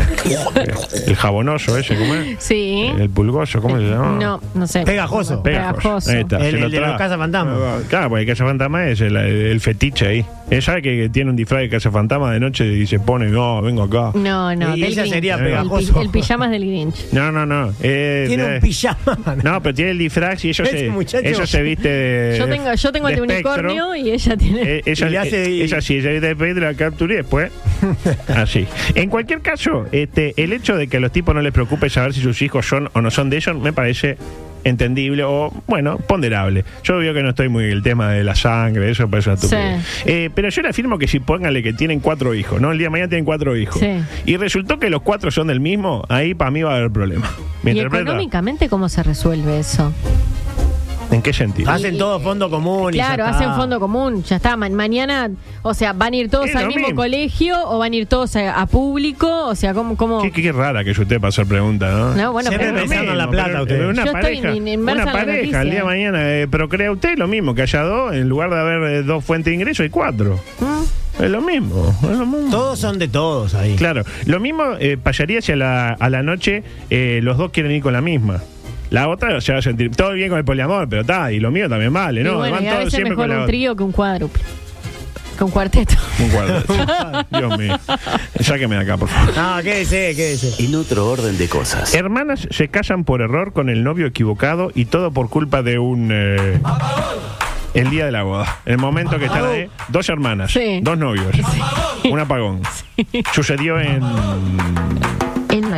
el 1.07 1.15
jabonoso 1.15 1.77
ese, 1.77 1.95
¿cómo 1.97 2.15
es? 2.15 2.35
Sí. 2.39 2.89
El 2.99 3.09
pulgoso, 3.09 3.61
¿cómo 3.61 3.77
se 3.77 3.83
llama? 3.85 4.17
No, 4.19 4.41
no 4.55 4.67
sé. 4.67 4.83
Pegajoso. 4.83 5.41
Pegajoso. 5.43 6.09
Ahí 6.11 6.21
está, 6.21 6.37
El- 6.37 6.51
se 6.51 6.51
lo 6.59 6.65
el 6.65 6.71
de 6.71 6.77
los 6.79 6.85
traga. 6.89 6.97
cazafantasmas. 6.97 7.83
Claro, 7.89 8.09
porque 8.09 8.21
el 8.23 8.27
cazafantasma 8.27 8.87
es 8.87 9.01
el, 9.01 9.15
el 9.15 9.59
fetiche 9.61 10.07
ahí. 10.07 10.25
Él 10.49 10.63
sabe 10.63 10.81
que 10.81 11.09
tiene 11.09 11.29
un 11.29 11.35
disfraz 11.35 11.61
de 11.61 11.69
cazafantasma 11.69 12.31
de 12.33 12.39
noche 12.39 12.65
y 12.65 12.87
se 12.87 12.99
pone, 12.99 13.27
no, 13.27 13.61
vengo 13.61 13.83
acá. 13.83 14.17
No, 14.17 14.55
no. 14.55 14.75
Y 14.75 14.81
del 14.81 14.91
ella 14.93 15.01
Grinch. 15.03 15.13
sería 15.13 15.33
El 15.35 15.39
pi- 15.41 15.45
pegajoso. 15.45 16.01
El, 16.01 16.09
pijama 16.09 16.45
es 16.45 16.51
del 16.51 16.65
Grinch. 16.65 17.11
No, 17.11 17.31
no, 17.31 17.45
no. 17.45 17.71
eh, 17.81 18.25
Tiene 18.27 18.43
eh, 18.43 18.55
un 18.55 18.61
pijama. 18.61 19.17
No, 19.43 19.61
pero 19.61 19.75
tiene 19.75 19.91
el 19.91 19.97
disfraz 19.99 20.43
y 20.45 20.49
eso 20.49 20.63
Ese 20.63 20.89
se, 21.07 21.29
eso 21.29 21.45
se 21.45 21.61
viste 21.61 21.87
de. 21.87 22.37
Yo 22.39 22.47
tengo, 22.47 22.73
yo 22.73 22.91
tengo 22.91 23.09
el 23.09 23.15
de 23.15 23.21
espectro. 23.21 23.51
unicornio 23.69 23.95
y 23.95 24.09
ella 24.11 24.37
tiene. 24.37 24.61
Eh, 24.63 24.81
ella, 24.87 25.07
Y 25.07 25.11
le 25.11 25.17
hace- 25.19 25.43
eh, 25.43 25.63
ella 25.63 25.81
sí, 25.81 25.97
ella 25.97 26.19
de 26.19 26.31
espectro 26.31 26.63
la 26.65 26.73
captura 26.73 27.13
y 27.13 27.17
después. 27.17 27.51
así. 28.35 28.65
En 28.95 29.09
cualquier 29.09 29.41
caso, 29.41 29.85
este, 29.91 30.33
el 30.37 30.53
hecho 30.53 30.75
de 30.79 30.87
que 30.87 30.97
a 30.97 30.99
los 30.99 31.11
tipos 31.11 31.35
no 31.35 31.41
les 31.41 31.51
preocupe 31.51 31.89
saber 31.89 32.13
si 32.13 32.21
sus 32.21 32.41
hijos 32.41 32.67
son 32.67 32.89
o 32.93 33.01
no 33.01 33.11
son 33.11 33.29
de 33.29 33.37
ellos, 33.37 33.55
me 33.57 33.73
parece 33.73 34.17
entendible 34.63 35.23
o, 35.23 35.53
bueno, 35.67 35.97
ponderable. 35.97 36.65
Yo 36.83 36.97
veo 36.97 37.13
que 37.13 37.23
no 37.23 37.29
estoy 37.29 37.49
muy 37.49 37.65
el 37.65 37.81
tema 37.81 38.11
de 38.11 38.23
la 38.23 38.35
sangre, 38.35 38.89
eso 38.89 39.09
parece 39.09 39.29
una 39.29 39.37
Sí. 39.37 39.55
Eh, 40.05 40.29
pero 40.33 40.49
yo 40.49 40.61
le 40.61 40.69
afirmo 40.69 40.97
que 40.97 41.07
si 41.07 41.19
póngale 41.19 41.63
que 41.63 41.73
tienen 41.73 41.99
cuatro 41.99 42.33
hijos, 42.33 42.59
¿no? 42.59 42.71
El 42.71 42.77
día 42.77 42.87
de 42.87 42.91
mañana 42.91 43.09
tienen 43.09 43.25
cuatro 43.25 43.55
hijos. 43.55 43.79
Sí. 43.79 44.01
Y 44.25 44.37
resultó 44.37 44.79
que 44.79 44.89
los 44.89 45.01
cuatro 45.01 45.31
son 45.31 45.47
del 45.47 45.59
mismo, 45.59 46.03
ahí 46.09 46.33
para 46.33 46.51
mí 46.51 46.61
va 46.61 46.73
a 46.73 46.77
haber 46.77 46.91
problema. 46.91 47.29
¿Me 47.63 47.73
¿Y 47.73 47.79
económicamente 47.79 48.69
cómo 48.69 48.89
se 48.89 49.03
resuelve 49.03 49.59
eso? 49.59 49.93
¿En 51.11 51.21
qué 51.23 51.33
sentido? 51.33 51.71
Hacen 51.71 51.97
todo 51.97 52.19
fondo 52.19 52.49
común. 52.49 52.93
y 52.93 52.97
Claro, 52.97 53.23
ya 53.25 53.31
está. 53.31 53.37
hacen 53.39 53.55
fondo 53.55 53.79
común, 53.79 54.23
ya 54.23 54.35
está. 54.35 54.55
Ma- 54.55 54.69
mañana, 54.69 55.29
o 55.63 55.73
sea, 55.73 55.93
¿van 55.93 56.13
a 56.13 56.17
ir 56.17 56.29
todos 56.29 56.49
Es 56.49 56.55
al 56.55 56.63
lo 56.63 56.67
mismo 56.69 56.87
mismo. 56.87 57.01
colegio 57.01 57.55
o 57.67 57.79
van 57.79 57.93
a 57.93 57.95
ir 57.95 58.05
todos 58.05 58.35
a, 58.35 58.61
a 58.61 58.65
público? 58.67 59.47
O 59.47 59.55
sea, 59.55 59.73
¿cómo...? 59.73 59.97
cómo... 59.97 60.21
Qué, 60.21 60.31
qué 60.31 60.51
rara 60.51 60.83
que 60.83 60.91
es 60.91 60.99
usted 60.99 61.15
para 61.19 61.29
hacer 61.29 61.47
preguntas, 61.47 61.91
¿no? 61.91 62.13
No, 62.15 62.31
bueno, 62.31 62.49
Siempre 62.49 62.69
pero- 62.69 62.79
pensando 62.81 63.11
en 63.11 63.17
la 63.17 63.29
plata, 63.29 63.49
pero- 63.49 63.61
ustedes. 63.63 63.79
pero 63.79 63.89
Una 63.89 64.05
Yo 64.05 64.11
estoy 64.11 64.21
pareja, 64.21 64.55
in- 64.55 64.67
inmersa 64.67 65.01
una 65.01 65.01
en 65.01 65.05
la 65.05 65.11
pareja 65.25 65.37
noticia. 65.37 65.61
el 65.61 65.69
día 65.71 65.79
de 65.79 65.85
mañana 65.85 66.19
eh, 66.39 66.47
procrea 66.47 66.91
usted 66.91 67.17
lo 67.17 67.27
mismo, 67.27 67.55
que 67.55 67.61
haya 67.63 67.81
dos, 67.81 68.13
en 68.13 68.29
lugar 68.29 68.49
de 68.51 68.59
haber 68.59 68.83
eh, 68.91 69.03
dos 69.03 69.25
fuentes 69.25 69.49
de 69.51 69.55
ingreso 69.55 69.81
hay 69.83 69.89
cuatro. 69.89 70.39
¿Mm? 70.59 71.23
Es 71.23 71.29
lo 71.31 71.41
mismo, 71.41 71.93
es 72.03 72.17
lo 72.17 72.25
mismo. 72.25 72.49
Todos 72.51 72.79
son 72.79 72.97
de 72.99 73.07
todos 73.09 73.53
ahí. 73.55 73.75
Claro, 73.75 74.03
lo 74.25 74.39
mismo 74.39 74.63
eh, 74.79 74.95
pasaría 75.01 75.41
si 75.41 75.51
a 75.51 75.55
la, 75.57 75.89
a 75.89 76.09
la 76.09 76.23
noche 76.23 76.63
eh, 76.91 77.19
los 77.23 77.37
dos 77.37 77.51
quieren 77.51 77.71
ir 77.73 77.81
con 77.81 77.91
la 77.93 77.99
misma. 78.01 78.41
La 78.89 79.07
otra 79.07 79.39
se 79.41 79.51
va 79.53 79.59
a 79.59 79.61
sentir 79.61 79.91
todo 79.95 80.13
bien 80.13 80.29
con 80.29 80.37
el 80.39 80.45
poliamor, 80.45 80.89
pero 80.89 81.01
está, 81.01 81.31
y 81.31 81.39
lo 81.39 81.51
mío 81.51 81.69
también 81.69 81.93
vale, 81.93 82.21
Y 82.21 82.23
¿no? 82.23 82.37
bueno, 82.37 82.55
Van 82.55 82.63
y 82.63 82.67
a 82.67 82.71
todos 82.71 82.85
veces 82.85 82.93
siempre 82.93 83.09
mejor 83.11 83.23
con 83.23 83.29
la 83.29 83.35
un 83.35 83.41
otra. 83.41 83.47
trío 83.51 83.75
que 83.75 83.83
un 83.83 83.91
cuádruple. 83.91 84.41
Que 85.37 85.43
un 85.45 85.51
cuarteto. 85.51 85.95
Un 86.19 86.29
cuadro. 86.29 87.25
Dios 87.29 87.57
mío. 87.57 87.79
Sáqueme 88.41 88.75
de 88.75 88.81
acá, 88.81 88.97
por 88.97 89.07
favor. 89.07 89.33
Ah, 89.37 89.59
quédese, 89.63 90.13
quédese. 90.15 90.65
En 90.65 90.75
otro 90.75 91.07
orden 91.09 91.37
de 91.37 91.47
cosas. 91.47 91.93
Hermanas 91.93 92.47
se 92.51 92.67
casan 92.67 93.05
por 93.05 93.21
error 93.21 93.53
con 93.53 93.69
el 93.69 93.83
novio 93.85 94.05
equivocado 94.07 94.71
y 94.75 94.85
todo 94.85 95.11
por 95.11 95.29
culpa 95.29 95.61
de 95.63 95.79
un... 95.79 96.09
eh, 96.11 96.59
el 97.73 97.89
día 97.89 98.05
de 98.05 98.11
la 98.11 98.23
boda. 98.23 98.57
El 98.65 98.79
momento 98.79 99.17
que 99.19 99.25
están 99.25 99.45
ahí, 99.45 99.69
dos 99.87 100.09
hermanas, 100.09 100.51
Sí. 100.51 100.79
dos 100.81 100.97
novios, 100.97 101.27
un 102.09 102.19
apagón. 102.19 102.61
Sucedió 103.31 103.79
en... 103.79 104.01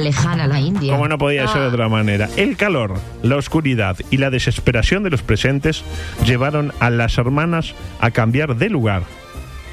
Lejana 0.04 0.48
la 0.48 0.60
India. 0.60 0.94
Como 0.94 1.08
no 1.08 1.18
podía 1.18 1.48
ser 1.48 1.62
de 1.62 1.68
otra 1.68 1.88
manera. 1.90 2.30
El 2.38 2.58
calor, 2.58 2.96
la 3.24 3.38
oscuridad 3.38 3.98
y 4.10 4.18
la 4.18 4.30
desesperación 4.30 5.04
de 5.04 5.10
los 5.12 5.22
presentes 5.22 5.84
llevaron 6.26 6.74
a 6.80 6.90
las 6.90 7.18
hermanas 7.18 7.74
a 8.00 8.12
cambiar 8.12 8.56
de 8.56 8.70
lugar. 8.70 9.04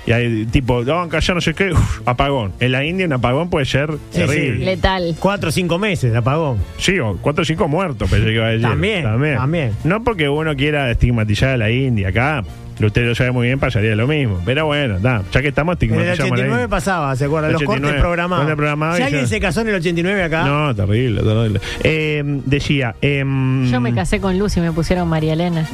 Y 0.06 0.12
hay 0.12 0.47
tipo, 0.47 0.85
no, 0.85 1.06
ya 1.20 1.35
no 1.35 1.40
sé 1.42 1.52
qué, 1.52 1.73
uf, 1.73 2.00
apagón. 2.06 2.52
En 2.61 2.73
la 2.73 2.82
India 2.82 3.04
un 3.04 3.12
apagón 3.12 3.50
puede 3.50 3.66
ser 3.66 3.90
Sí, 4.11 4.20
terrible. 4.20 4.58
sí. 4.61 4.64
Letal. 4.64 5.16
Cuatro 5.20 5.50
o 5.50 5.52
cinco 5.52 5.78
meses 5.78 6.12
de 6.12 6.16
apagón. 6.16 6.56
Sí, 6.78 6.99
o 6.99 7.18
cuatro 7.20 7.42
o 7.42 7.44
cinco 7.44 7.68
muertos, 7.68 8.08
pensé 8.08 8.25
que 8.26 8.32
iba 8.35 8.47
a 8.47 8.50
decir. 8.50 8.62
También, 8.66 9.04
también. 9.04 9.73
No 9.85 10.02
porque 10.04 10.30
uno 10.30 10.56
quiera 10.56 10.90
estigmatizar 10.90 11.50
a 11.50 11.56
la 11.58 11.70
India 11.70 12.08
acá. 12.08 12.42
Usted 12.80 13.06
lo 13.06 13.14
sabe 13.14 13.32
muy 13.32 13.47
bien, 13.49 13.58
pasaría 13.58 13.94
lo 13.97 14.06
mismo. 14.06 14.40
Pero 14.44 14.66
bueno, 14.66 14.99
da, 15.00 15.23
ya 15.32 15.42
que 15.42 15.49
estamos 15.49 15.76
En 15.80 15.90
el 15.90 15.99
estigmatizando 16.08 16.12
a 16.25 16.26
la 16.28 16.32
89 16.35 16.52
India. 16.62 16.68
pasaba, 16.68 17.16
¿se 17.16 17.25
acuerdan? 17.25 17.52
Los 17.52 17.62
89, 17.62 17.87
cortes 17.88 18.00
programados. 18.02 18.44
corte 18.44 18.56
programado 18.56 18.94
si 18.97 19.00
y 19.00 19.04
alguien 19.04 19.23
ya- 19.23 19.28
se 19.28 19.40
casó 19.40 19.61
en 19.62 19.68
el 19.68 19.75
89 19.76 20.23
acá. 20.23 20.44
No, 20.44 20.75
terrible, 20.75 21.23
terrible. 21.23 21.61
Eh, 21.82 22.23
decía... 22.47 22.94
em, 23.00 23.66
Yo 23.70 23.80
me 23.80 23.94
casé 23.94 24.20
con 24.20 24.38
Luz 24.38 24.56
y 24.56 24.61
me 24.61 24.73
pusieron 24.73 25.08
María 25.08 25.32
Elena. 25.32 25.66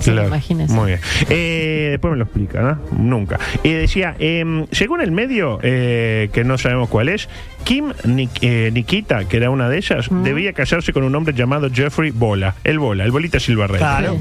Sí, 0.00 0.12
Claro, 0.12 0.28
imagínese. 0.28 0.72
Muy 0.74 0.86
bien. 0.88 1.00
Eh, 1.28 1.88
después 1.92 2.12
me 2.12 2.18
lo 2.18 2.24
explica, 2.24 2.60
¿no? 2.62 2.78
Nunca. 2.96 3.38
Y 3.64 3.70
decía, 3.72 4.14
em, 4.20 4.66
según 4.70 5.00
el 5.00 5.10
medio, 5.10 5.58
eh, 5.62 6.28
que 6.32 6.44
no 6.44 6.56
sabemos 6.56 6.88
cuál 6.88 7.08
es, 7.08 7.28
Kim 7.68 7.90
Nik- 8.04 8.38
eh, 8.40 8.70
Nikita, 8.72 9.28
que 9.28 9.36
era 9.36 9.50
una 9.50 9.68
de 9.68 9.76
ellas, 9.76 10.08
debía 10.24 10.54
casarse 10.54 10.94
con 10.94 11.04
un 11.04 11.14
hombre 11.14 11.34
llamado 11.34 11.68
Jeffrey 11.70 12.10
Bola. 12.12 12.54
El 12.64 12.78
Bola, 12.78 13.04
el 13.04 13.10
Bolita 13.10 13.38
Silverred. 13.38 13.76
Claro. 13.76 14.18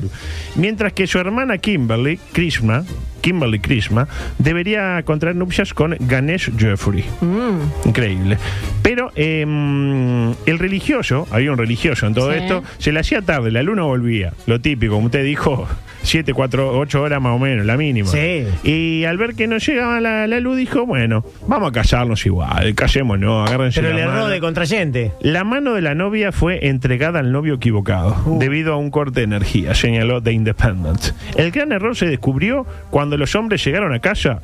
Mientras 0.56 0.92
que 0.92 1.08
su 1.08 1.18
hermana 1.18 1.58
Kimberly 1.58 2.20
Krishna, 2.34 2.84
Kimberly 3.22 3.60
Krishna, 3.60 4.06
debería 4.38 5.01
contraer 5.06 5.38
nupcias 5.38 5.74
con 5.74 5.96
Ganesh 5.98 6.51
Jeffrey. 6.58 7.06
Mm. 7.22 7.88
Increíble. 7.88 8.38
Pero 8.82 9.12
em, 9.16 10.32
el 10.46 10.60
religioso, 10.60 11.25
había 11.32 11.50
un 11.54 11.58
religioso 11.58 12.06
en 12.06 12.13
todo 12.16 12.34
Sí. 12.34 12.39
esto, 12.39 12.66
se 12.80 12.92
le 12.92 13.00
hacía 13.00 13.22
tarde, 13.22 13.50
la 13.51 13.63
luna 13.63 13.84
volvía. 13.84 14.34
Lo 14.46 14.60
típico, 14.60 14.96
como 14.96 15.06
usted 15.06 15.24
dijo, 15.24 15.70
7, 16.08 16.34
4, 16.34 16.78
8 16.80 17.02
horas 17.02 17.22
más 17.22 17.36
o 17.36 17.40
menos, 17.40 17.66
la 17.66 17.78
mínima. 17.78 18.10
Sí. 18.10 18.46
Y 18.64 19.04
al 19.06 19.18
ver 19.18 19.36
que 19.36 19.46
no 19.48 19.58
llegaba 19.58 20.00
la, 20.02 20.26
la 20.28 20.40
luz, 20.40 20.58
dijo, 20.58 20.86
bueno, 20.86 21.24
vamos 21.48 21.70
a 21.70 21.72
casarnos 21.72 22.26
igual, 22.26 22.74
casémonos, 22.76 23.48
agárrense 23.48 23.82
Pero 23.82 23.94
la 23.94 24.00
el 24.00 24.02
error 24.04 24.16
mano. 24.16 24.28
de 24.30 24.40
contrayente. 24.40 25.12
La 25.22 25.44
mano 25.44 25.74
de 25.74 25.82
la 25.82 25.96
novia 25.96 26.32
fue 26.32 26.68
entregada 26.68 27.20
al 27.20 27.32
novio 27.32 27.56
equivocado 27.56 28.16
Uh. 28.26 28.40
debido 28.40 28.74
a 28.74 28.78
un 28.78 28.90
corte 28.90 29.20
de 29.20 29.24
energía, 29.26 29.76
señaló 29.76 30.22
The 30.24 30.32
Independent. 30.32 31.12
El 31.36 31.52
gran 31.52 31.72
error 31.72 31.96
se 31.96 32.06
descubrió 32.08 32.66
cuando 32.90 33.18
los 33.18 33.36
hombres 33.36 33.64
llegaron 33.64 33.94
a 33.94 34.00
casa 34.00 34.42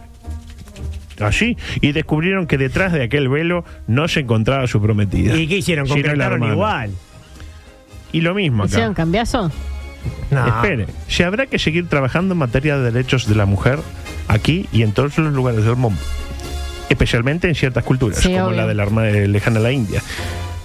allí 1.20 1.58
y 1.80 1.92
descubrieron 1.94 2.48
que 2.48 2.58
detrás 2.58 2.92
de 2.92 3.04
aquel 3.04 3.30
velo 3.30 3.64
no 3.88 4.08
se 4.08 4.22
encontraba 4.22 4.68
su 4.68 4.82
prometida. 4.82 5.36
¿Y 5.38 5.48
qué 5.48 5.58
hicieron? 5.58 5.88
Concretaron 5.88 6.44
igual. 6.44 6.92
Y 8.12 8.22
lo 8.22 8.34
mismo 8.34 8.66
¿Hicieron 8.66 8.90
acá. 8.92 8.96
cambiazo? 9.04 9.52
No. 10.32 10.48
Espere, 10.48 10.88
se 11.08 11.24
habrá 11.26 11.46
que 11.46 11.60
seguir 11.60 11.88
trabajando 11.88 12.34
en 12.34 12.40
materia 12.40 12.78
de 12.78 12.92
derechos 12.92 13.28
de 13.28 13.36
la 13.36 13.46
mujer 13.46 13.80
aquí 14.28 14.68
y 14.72 14.82
en 14.84 14.92
todos 14.94 15.18
los 15.18 15.34
lugares 15.34 15.64
del 15.64 15.76
mundo, 15.76 16.00
especialmente 16.90 17.48
en 17.48 17.56
ciertas 17.56 17.84
culturas, 17.84 18.20
Sí, 18.20 18.30
como 18.34 18.46
obvio. 18.48 18.58
la 18.58 18.68
de 18.68 18.74
la 18.76 18.84
arma 18.84 19.04
de 19.04 19.28
lejana 19.28 19.60
la 19.60 19.72
India. 19.72 20.02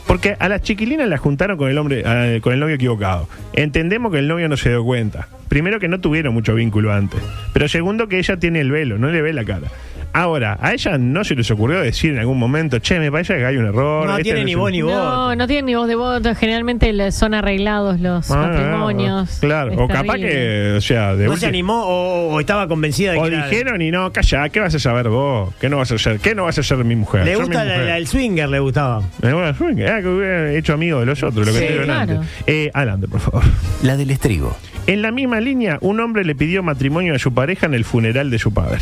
Porque 0.06 0.36
a 0.38 0.48
las 0.48 0.62
chiquilinas 0.62 1.06
las 1.06 1.20
juntaron 1.20 1.58
con 1.58 1.68
el 1.70 1.76
hombre, 1.76 2.02
eh, 2.06 2.40
con 2.40 2.54
el 2.54 2.60
novio 2.60 2.76
equivocado. 2.76 3.28
Entendemos 3.52 4.10
que 4.10 4.18
el 4.20 4.28
novio 4.28 4.48
no 4.48 4.56
se 4.56 4.70
dio 4.70 4.82
cuenta. 4.82 5.28
Primero 5.48 5.78
que 5.80 5.88
no 5.88 6.00
tuvieron 6.00 6.32
mucho 6.32 6.54
vínculo 6.54 6.92
antes. 6.94 7.20
Pero 7.52 7.68
segundo 7.68 8.08
que 8.08 8.18
ella 8.18 8.38
tiene 8.38 8.60
el 8.60 8.70
velo, 8.70 8.96
no 8.98 9.08
le 9.08 9.20
ve 9.20 9.34
la 9.34 9.44
cara. 9.44 9.68
Ahora, 10.12 10.58
a 10.60 10.72
ella 10.72 10.98
no 10.98 11.22
se 11.22 11.34
les 11.36 11.48
ocurrió 11.50 11.80
decir 11.80 12.12
en 12.12 12.18
algún 12.18 12.38
momento, 12.38 12.78
che, 12.80 12.98
me 12.98 13.12
parece 13.12 13.36
que 13.36 13.44
hay 13.46 13.56
un 13.56 13.66
error. 13.66 14.06
No 14.06 14.12
este 14.12 14.24
tiene 14.24 14.44
ni 14.44 14.50
es 14.52 14.56
un- 14.56 14.62
voz 14.62 14.72
ni 14.72 14.82
voz. 14.82 14.92
No, 14.94 15.36
no 15.36 15.46
tienen 15.46 15.66
ni 15.66 15.74
voz 15.74 15.86
de 15.86 15.94
voto. 15.94 16.34
Generalmente 16.34 16.92
le- 16.92 17.12
son 17.12 17.34
arreglados 17.34 18.00
los 18.00 18.28
Ah, 18.30 18.36
matrimonios. 18.48 19.38
Claro, 19.40 19.72
Es 19.72 19.78
o 19.78 19.86
capaz 19.86 20.14
terrible. 20.14 20.30
que, 20.30 20.74
o 20.76 20.80
sea, 20.80 21.14
de 21.14 21.24
No 21.26 21.30
se 21.32 21.34
última- 21.34 21.48
animó 21.50 21.82
o, 21.84 22.28
o 22.34 22.40
estaba 22.40 22.66
convencida 22.66 23.12
de 23.12 23.18
O 23.18 23.22
que 23.22 23.28
era- 23.28 23.46
dijeron 23.48 23.80
y 23.82 23.90
no, 23.90 24.10
calla, 24.12 24.48
¿qué 24.48 24.60
vas 24.60 24.74
a 24.74 24.78
saber 24.78 25.08
vos? 25.08 25.54
¿Qué 25.60 25.68
no 25.68 25.76
vas 25.76 25.92
a 25.92 25.94
hacer? 25.96 26.18
¿Qué 26.18 26.34
no 26.34 26.44
vas 26.44 26.58
a 26.58 26.62
hacer 26.62 26.78
mi 26.84 26.96
mujer? 26.96 27.24
Le 27.24 27.32
Yo 27.32 27.40
gusta 27.40 27.64
la- 27.64 27.72
mujer. 27.74 27.86
la- 27.86 27.96
el 27.98 28.06
swinger, 28.08 28.48
le 28.48 28.58
gustaba. 28.60 29.00
Eh, 29.22 29.32
bueno, 29.32 29.54
swing, 29.54 29.76
ah, 29.86 30.00
que 30.00 30.08
hubiera 30.08 30.52
hecho 30.52 30.72
amigo 30.72 31.00
de 31.00 31.06
los 31.06 31.22
otros, 31.22 31.46
lo 31.46 31.52
que 31.52 31.58
Sí, 31.60 31.66
te 31.66 31.72
digo 31.74 31.84
claro. 31.84 32.12
antes. 32.14 32.28
Eh, 32.46 32.70
adelante, 32.74 33.06
por 33.08 33.20
favor. 33.20 33.42
La 33.82 33.96
del 33.96 34.10
estribo. 34.10 34.56
En 34.86 35.02
la 35.02 35.10
misma 35.12 35.38
línea, 35.40 35.76
un 35.82 36.00
hombre 36.00 36.24
le 36.24 36.34
pidió 36.34 36.62
matrimonio 36.62 37.14
a 37.14 37.18
su 37.18 37.34
pareja 37.34 37.66
en 37.66 37.74
el 37.74 37.84
funeral 37.84 38.30
de 38.30 38.38
su 38.38 38.54
padre. 38.54 38.78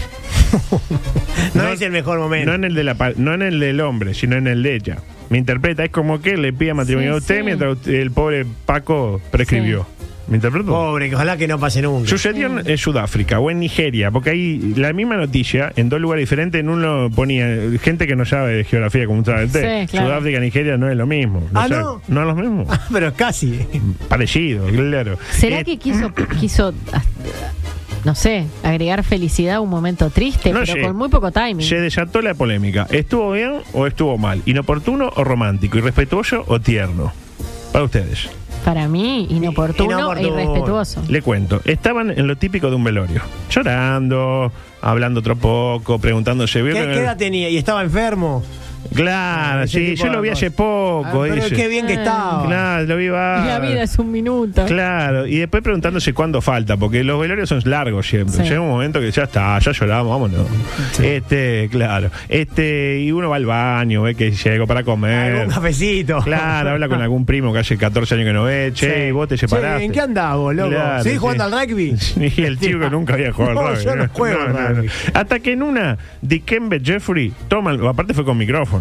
No, 1.54 1.62
No- 1.64 1.68
es 1.70 1.80
el 1.80 1.90
mejor 1.92 2.18
momento. 2.18 2.46
No 2.50 2.54
en 2.54 2.64
el 2.64 2.74
de 2.74 2.84
la 2.84 2.94
pa- 2.94 3.12
no 3.16 3.34
en 3.34 3.42
el 3.42 3.60
del 3.60 3.80
hombre, 3.80 4.14
sino 4.14 4.36
en 4.36 4.46
el 4.46 4.62
de 4.62 4.74
ella. 4.74 4.98
Me 5.30 5.38
interpreta, 5.38 5.84
es 5.84 5.90
como 5.90 6.20
que 6.20 6.36
le 6.36 6.52
pide 6.52 6.72
matrimonio 6.74 7.10
Sí, 7.10 7.14
a 7.14 7.18
usted 7.18 7.36
sí. 7.38 7.42
mientras 7.42 7.86
el 7.86 8.10
pobre 8.12 8.46
Paco 8.64 9.20
prescribió. 9.30 9.86
¿Me 10.28 10.36
interpreto? 10.38 10.66
Pobre, 10.66 11.08
que 11.08 11.14
ojalá 11.14 11.36
que 11.36 11.46
no 11.46 11.56
pase 11.60 11.80
nunca. 11.82 12.08
Sucedió 12.08 12.48
en, 12.48 12.68
en 12.68 12.78
Sudáfrica 12.78 13.38
o 13.38 13.48
en 13.48 13.60
Nigeria, 13.60 14.10
porque 14.10 14.30
hay 14.30 14.58
la 14.76 14.92
misma 14.92 15.16
noticia 15.16 15.72
en 15.76 15.88
dos 15.88 16.00
lugares 16.00 16.22
diferentes. 16.22 16.60
En 16.60 16.68
uno 16.68 17.08
ponía 17.14 17.46
gente 17.80 18.08
que 18.08 18.16
no 18.16 18.24
sabe 18.24 18.54
de 18.56 18.64
geografía 18.64 19.06
como 19.06 19.20
usted. 19.20 19.46
Sí, 19.46 19.86
claro. 19.88 20.08
Sudáfrica 20.08 20.38
y 20.38 20.40
Nigeria 20.40 20.76
no 20.78 20.90
es 20.90 20.96
lo 20.96 21.06
mismo. 21.06 21.48
Ah, 21.54 21.68
sabe- 21.68 21.80
¿no? 21.80 22.02
No 22.08 22.20
es 22.22 22.26
lo 22.26 22.34
mismo. 22.34 22.66
Pero 22.92 23.14
casi. 23.14 23.60
Parecido, 24.08 24.66
claro. 24.66 25.16
¿Será 25.30 25.60
Eh, 25.60 25.64
que 25.64 25.76
quiso, 25.78 26.12
quiso 26.40 26.74
ah, 26.92 27.02
no 28.06 28.14
sé, 28.14 28.46
agregar 28.62 29.02
felicidad 29.02 29.56
a 29.56 29.60
un 29.60 29.68
momento 29.68 30.10
triste, 30.10 30.52
No 30.52 30.60
pero 30.60 30.72
sé. 30.74 30.80
con 30.80 30.94
muy 30.96 31.08
poco 31.08 31.32
timing? 31.32 31.66
Se 31.66 31.80
desató 31.80 32.22
la 32.22 32.34
polémica. 32.34 32.86
¿Estuvo 32.88 33.32
bien 33.32 33.54
o 33.72 33.84
estuvo 33.88 34.16
mal? 34.16 34.42
¿Inoportuno 34.46 35.10
o 35.16 35.24
romántico? 35.24 35.76
¿Irrespetuoso 35.76 36.44
o 36.46 36.60
tierno? 36.60 37.12
Para 37.72 37.84
ustedes. 37.84 38.28
Para 38.64 38.86
mí, 38.86 39.26
inoportuno, 39.28 39.98
Inoportuno. 39.98 40.38
e 40.38 40.42
irrespetuoso. 40.44 41.02
Le 41.08 41.20
cuento. 41.20 41.60
Estaban 41.64 42.10
en 42.10 42.28
lo 42.28 42.36
típico 42.36 42.70
de 42.70 42.76
un 42.76 42.84
velorio. 42.84 43.22
Llorando, 43.50 44.52
hablando 44.80 45.18
otro 45.20 45.34
poco, 45.34 45.98
preguntándose. 45.98 46.62
¿vio 46.62 46.74
¿Qué, 46.74 46.80
qué 46.82 47.00
edad 47.00 47.16
tenía? 47.16 47.48
¿Y 47.50 47.56
estaba 47.56 47.82
enfermo? 47.82 48.44
Claro, 48.94 49.66
sí, 49.66 49.94
yo 49.96 50.06
lo 50.06 50.20
vi 50.20 50.28
hace 50.30 50.50
poco. 50.50 51.04
Ah, 51.06 51.10
pero 51.22 51.34
dice. 51.36 51.54
qué 51.54 51.68
bien 51.68 51.86
que 51.86 51.94
estaba. 51.94 52.44
Claro, 52.46 52.84
lo 52.86 52.96
vi 52.96 53.08
va. 53.08 53.44
La 53.46 53.58
vida 53.60 53.82
es 53.82 53.98
un 53.98 54.10
minuto. 54.10 54.64
Claro, 54.66 55.26
y 55.26 55.38
después 55.38 55.62
preguntándose 55.62 56.12
cuándo 56.12 56.40
falta, 56.40 56.76
porque 56.76 57.04
los 57.04 57.20
velorios 57.20 57.48
son 57.48 57.60
largos 57.64 58.06
siempre. 58.06 58.34
Sí. 58.36 58.42
Llega 58.44 58.60
un 58.60 58.68
momento 58.68 59.00
que 59.00 59.10
ya 59.10 59.24
está, 59.24 59.58
ya 59.58 59.72
lloramos, 59.72 60.10
vámonos. 60.10 60.46
Este, 61.02 61.68
claro. 61.70 62.10
Este, 62.28 63.00
y 63.00 63.12
uno 63.12 63.28
va 63.30 63.36
al 63.36 63.46
baño, 63.46 64.02
ve 64.02 64.14
que 64.14 64.30
llegó 64.32 64.66
para 64.66 64.82
comer. 64.82 65.36
Algún 65.36 65.54
cafecito. 65.54 66.18
Claro, 66.22 66.70
habla 66.70 66.88
con 66.88 67.00
algún 67.02 67.24
primo 67.26 67.52
que 67.52 67.60
hace 67.60 67.76
14 67.76 68.14
años 68.14 68.26
que 68.26 68.32
no 68.32 68.44
ve. 68.44 68.70
Che, 68.74 68.86
Sí. 68.86 69.08
y 69.08 69.10
vos 69.10 69.28
te 69.28 69.36
separaste. 69.36 69.84
¿En 69.84 69.92
qué 69.92 70.00
andás 70.00 70.36
vos, 70.36 70.54
loco? 70.54 70.70
Claro, 70.70 71.02
¿Seguís 71.02 71.14
sí. 71.14 71.18
jugando 71.20 71.44
al 71.44 71.52
rugby? 71.52 71.94
Y 72.36 72.42
el 72.42 72.58
chico 72.60 72.78
que 72.80 72.90
nunca 72.90 73.14
había 73.14 73.32
jugado 73.32 73.54
No, 73.54 73.60
al 73.66 73.74
rugby. 73.74 73.84
yo 73.84 73.96
no 73.96 74.08
juego 74.12 74.40
al 74.42 74.76
rugby. 74.76 74.88
Hasta 75.14 75.38
que 75.40 75.52
en 75.52 75.62
una, 75.62 75.98
Dikembe 76.22 76.80
Jeffrey 76.82 77.32
toma, 77.48 77.72
aparte 77.88 78.14
fue 78.14 78.24
con 78.24 78.36
micrófono. 78.38 78.75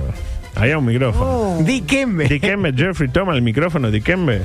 Había 0.56 0.78
un 0.78 0.86
micrófono. 0.86 1.58
Di 1.64 1.82
Kembe. 1.82 2.28
Dikembe 2.28 2.72
Jeffrey 2.74 3.10
toma 3.10 3.36
el 3.36 3.42
micrófono, 3.42 3.92
Dikembe. 3.92 4.42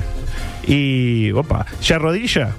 Y, 0.67 1.31
opa, 1.31 1.65
se 1.79 1.93
arrodilla. 1.93 2.53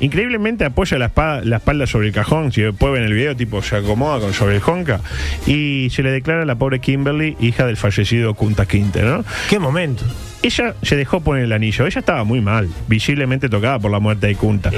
Increíblemente 0.00 0.64
apoya 0.64 0.98
la, 0.98 1.06
espada- 1.06 1.42
la 1.44 1.56
espalda 1.56 1.86
sobre 1.86 2.08
el 2.08 2.12
cajón, 2.12 2.52
si 2.52 2.62
después 2.62 2.92
ven 2.92 3.02
el 3.02 3.12
video, 3.12 3.34
tipo 3.36 3.62
se 3.62 3.76
acomoda 3.76 4.20
con, 4.20 4.32
sobre 4.32 4.56
el 4.56 4.60
jonca 4.60 5.00
y 5.46 5.88
se 5.90 6.02
le 6.02 6.10
declara 6.10 6.42
a 6.42 6.46
la 6.46 6.54
pobre 6.54 6.78
Kimberly, 6.80 7.36
hija 7.40 7.66
del 7.66 7.76
fallecido 7.76 8.34
Kunta 8.34 8.66
Kinte, 8.66 9.02
¿no? 9.02 9.24
Qué 9.50 9.58
momento. 9.58 10.04
Ella 10.40 10.74
se 10.82 10.94
dejó 10.94 11.20
poner 11.20 11.42
el 11.44 11.52
anillo. 11.52 11.84
Ella 11.84 11.98
estaba 11.98 12.22
muy 12.22 12.40
mal, 12.40 12.68
visiblemente 12.86 13.48
tocada 13.48 13.80
por 13.80 13.90
la 13.90 13.98
muerte 13.98 14.28
de 14.28 14.36
Kunta. 14.36 14.70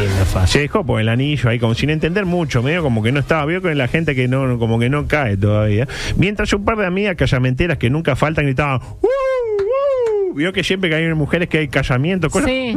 Se 0.47 0.61
dejó 0.61 0.87
poner 0.87 1.03
el 1.03 1.09
anillo 1.11 1.51
ahí 1.51 1.59
como 1.59 1.75
sin 1.75 1.91
entender 1.91 2.25
mucho, 2.25 2.63
medio 2.63 2.83
como 2.83 3.03
que 3.03 3.13
no 3.13 3.21
estaba. 3.21 3.45
Vio 3.45 3.61
con 3.61 3.77
la 3.77 3.87
gente 3.89 4.15
que 4.15 4.27
no, 4.27 4.59
como 4.59 4.79
que 4.79 4.89
no 4.89 5.07
cae 5.07 5.37
todavía. 5.37 5.87
Mientras 6.17 6.51
un 6.55 6.65
par 6.65 6.79
de 6.79 6.87
amigas 6.87 7.15
casamenteras 7.17 7.77
que 7.77 7.91
nunca 7.91 8.17
faltan 8.17 8.47
gritaban. 8.47 8.81
"¡Uh, 9.03 9.07
uh!". 9.07 10.35
Vio 10.35 10.53
que 10.55 10.65
siempre 10.65 10.89
que 10.89 10.97
hay 10.97 11.13
mujeres 11.15 11.49
que 11.51 11.59
hay 11.59 11.69
casamientos, 11.69 12.33
cosas. 12.33 12.49
Sí. 12.49 12.75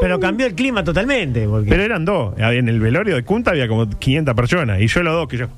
Pero 0.00 0.20
cambió 0.20 0.46
el 0.46 0.54
clima 0.54 0.84
totalmente. 0.84 1.46
Porque... 1.46 1.70
Pero 1.70 1.82
eran 1.82 2.04
dos. 2.04 2.34
En 2.38 2.68
el 2.68 2.80
velorio 2.80 3.14
de 3.14 3.24
Kunta 3.24 3.50
había 3.52 3.68
como 3.68 3.88
500 3.88 4.34
personas. 4.34 4.80
Y 4.80 4.86
yo 4.86 5.02
los 5.02 5.14
dos 5.14 5.28
que 5.28 5.36
yo. 5.38 5.48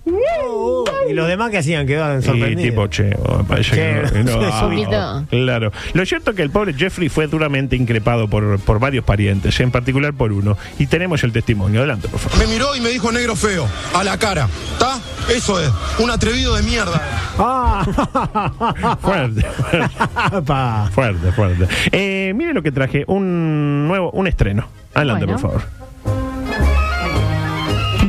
Y 1.09 1.15
los 1.15 1.29
demás 1.29 1.51
que 1.51 1.59
hacían 1.59 1.87
quedaban 1.87 2.21
Y 2.21 2.23
sorprendidos. 2.23 2.63
tipo, 2.63 2.87
che, 2.89 3.17
oh, 3.23 3.45
parece 3.45 3.71
que 3.77 4.03
Che, 4.13 4.25
no- 4.25 4.37
no, 4.41 4.47
ah, 4.53 4.61
poquito. 4.63 5.25
Claro. 5.31 5.73
Lo 5.95 6.07
cierto 6.07 6.31
es 6.31 6.37
que 6.37 6.43
el 6.43 6.51
pobre 6.51 6.75
Jeffrey 6.75 7.09
fue 7.09 7.27
duramente 7.27 7.77
increpado 7.77 8.29
por, 8.29 8.59
por 8.61 8.79
varios 8.81 9.05
parientes, 9.05 9.59
en 9.61 9.71
particular 9.71 10.13
por 10.15 10.33
uno. 10.33 10.57
Y 10.79 10.87
tenemos 10.87 11.23
el 11.25 11.33
testimonio. 11.33 11.81
Adelante, 11.81 12.09
por 12.09 12.21
favor. 12.21 12.39
Me 12.39 12.47
miró 12.53 12.75
y 12.77 12.81
me 12.81 12.91
dijo 12.91 13.11
negro 13.13 13.37
feo, 13.37 13.67
a 13.95 14.05
la 14.05 14.19
cara. 14.19 14.49
¿Está? 14.73 14.99
Eso 15.35 15.61
es, 15.61 15.71
un 15.99 16.11
atrevido 16.11 16.55
de 16.55 16.63
mierda. 16.63 17.01
Ah. 17.39 18.97
Fuerte, 19.01 19.43
fuerte. 19.43 20.43
Pa. 20.47 20.89
Fuerte, 20.93 21.33
fuerte. 21.33 21.67
Eh, 21.93 22.33
mire 22.35 22.55
lo 22.55 22.63
que 22.63 22.71
traje, 22.73 23.05
un 23.09 23.87
nuevo, 23.89 24.11
un 24.13 24.27
estreno. 24.27 24.69
Adelante, 24.95 25.27
Bueno. 25.27 25.41
por 25.41 25.51
favor. 25.51 25.86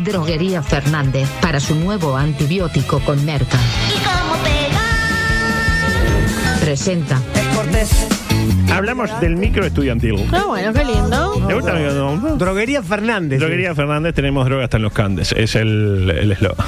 Droguería 0.08 0.64
Fernández 0.64 1.30
para 1.42 1.60
su 1.60 1.76
nuevo 1.76 2.16
antibiótico 2.16 3.02
con 3.02 3.26
merca. 3.26 3.58
Presenta. 6.62 7.22
Hablamos 8.72 9.10
del 9.22 9.38
micro 9.38 9.66
estudiantil. 9.66 10.16
Ah, 10.32 10.44
bueno, 10.48 10.72
qué 10.74 10.84
lindo. 10.86 12.38
Droguería 12.38 12.84
Fernández. 12.84 13.40
Droguería 13.40 13.74
Fernández, 13.74 14.14
tenemos 14.14 14.46
droga 14.46 14.66
hasta 14.66 14.78
en 14.78 14.84
los 14.84 14.94
candes. 14.94 15.32
Es 15.32 15.56
el 15.56 16.14
el 16.16 16.32
eslogan. 16.32 16.68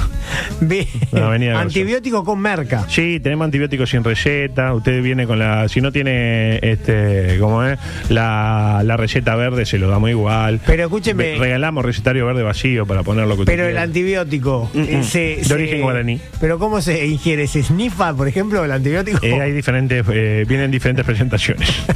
Bien. 0.60 0.86
La 1.12 1.26
avenida 1.28 1.50
Garzón. 1.52 1.68
Antibiótico 1.68 2.24
con 2.24 2.40
merca. 2.40 2.84
Sí, 2.88 3.20
tenemos 3.22 3.44
antibióticos 3.44 3.90
sin 3.90 4.02
receta. 4.02 4.74
Usted 4.74 5.02
viene 5.02 5.26
con 5.26 5.38
la. 5.38 5.68
Si 5.68 5.80
no 5.80 5.92
tiene, 5.92 6.58
este, 6.62 7.36
¿cómo 7.38 7.62
es? 7.64 7.78
La, 8.08 8.82
la 8.84 8.96
receta 8.96 9.36
verde, 9.36 9.64
se 9.66 9.78
lo 9.78 9.88
damos 9.88 10.10
igual. 10.10 10.60
Pero 10.66 10.84
escúcheme. 10.84 11.22
Ve- 11.32 11.38
Regalamos 11.38 11.84
recetario 11.84 12.26
verde 12.26 12.42
vacío 12.42 12.86
para 12.86 13.02
ponerlo 13.02 13.34
que 13.36 13.42
usted 13.42 13.52
Pero 13.52 13.64
el 13.64 13.70
quiera. 13.70 13.82
antibiótico. 13.82 14.70
Mm, 14.74 14.78
eh, 14.80 14.96
mm. 14.98 15.02
se- 15.04 15.18
De 15.36 15.44
se- 15.44 15.54
origen 15.54 15.82
guaraní. 15.82 16.20
Pero 16.40 16.58
¿cómo 16.58 16.80
se 16.80 17.06
ingiere? 17.06 17.46
¿Se 17.46 17.62
snifa, 17.62 18.14
por 18.14 18.26
ejemplo, 18.26 18.64
el 18.64 18.72
antibiótico? 18.72 19.18
Eh, 19.22 19.40
hay 19.40 19.52
diferentes, 19.52 20.04
eh, 20.12 20.44
vienen 20.48 20.70
diferentes 20.70 21.04
presentaciones. 21.04 21.68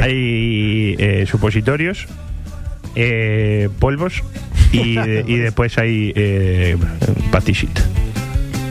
hay 0.00 0.96
eh, 0.98 1.26
supositorios, 1.28 2.06
eh, 2.94 3.68
polvos 3.78 4.22
y, 4.72 4.94
de- 4.96 5.24
y 5.28 5.36
después 5.36 5.76
hay 5.78 6.12
eh, 6.14 6.76
pastillita. 7.30 7.82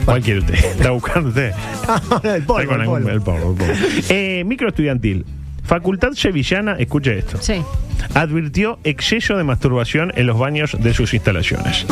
¿Cuál 0.04 0.20
quiere 0.22 0.40
usted? 0.40 0.54
¿Está 0.54 0.90
buscando 0.90 1.30
usted? 1.30 1.52
el 2.24 2.42
polvo, 2.42 2.68
con 2.68 2.74
el 2.76 2.80
algún- 2.82 3.02
polvo. 3.02 3.10
el 3.10 3.20
polvo, 3.22 3.50
el 3.52 3.56
polvo. 3.56 3.74
Eh, 4.10 4.42
micro 4.44 4.68
estudiantil. 4.68 5.24
Facultad 5.64 6.12
Sevillana, 6.12 6.76
escuche 6.78 7.18
esto. 7.18 7.38
Sí. 7.40 7.62
Advirtió 8.12 8.78
exceso 8.84 9.36
de 9.38 9.44
masturbación 9.44 10.12
en 10.14 10.26
los 10.26 10.38
baños 10.38 10.76
de 10.78 10.92
sus 10.92 11.14
instalaciones. 11.14 11.86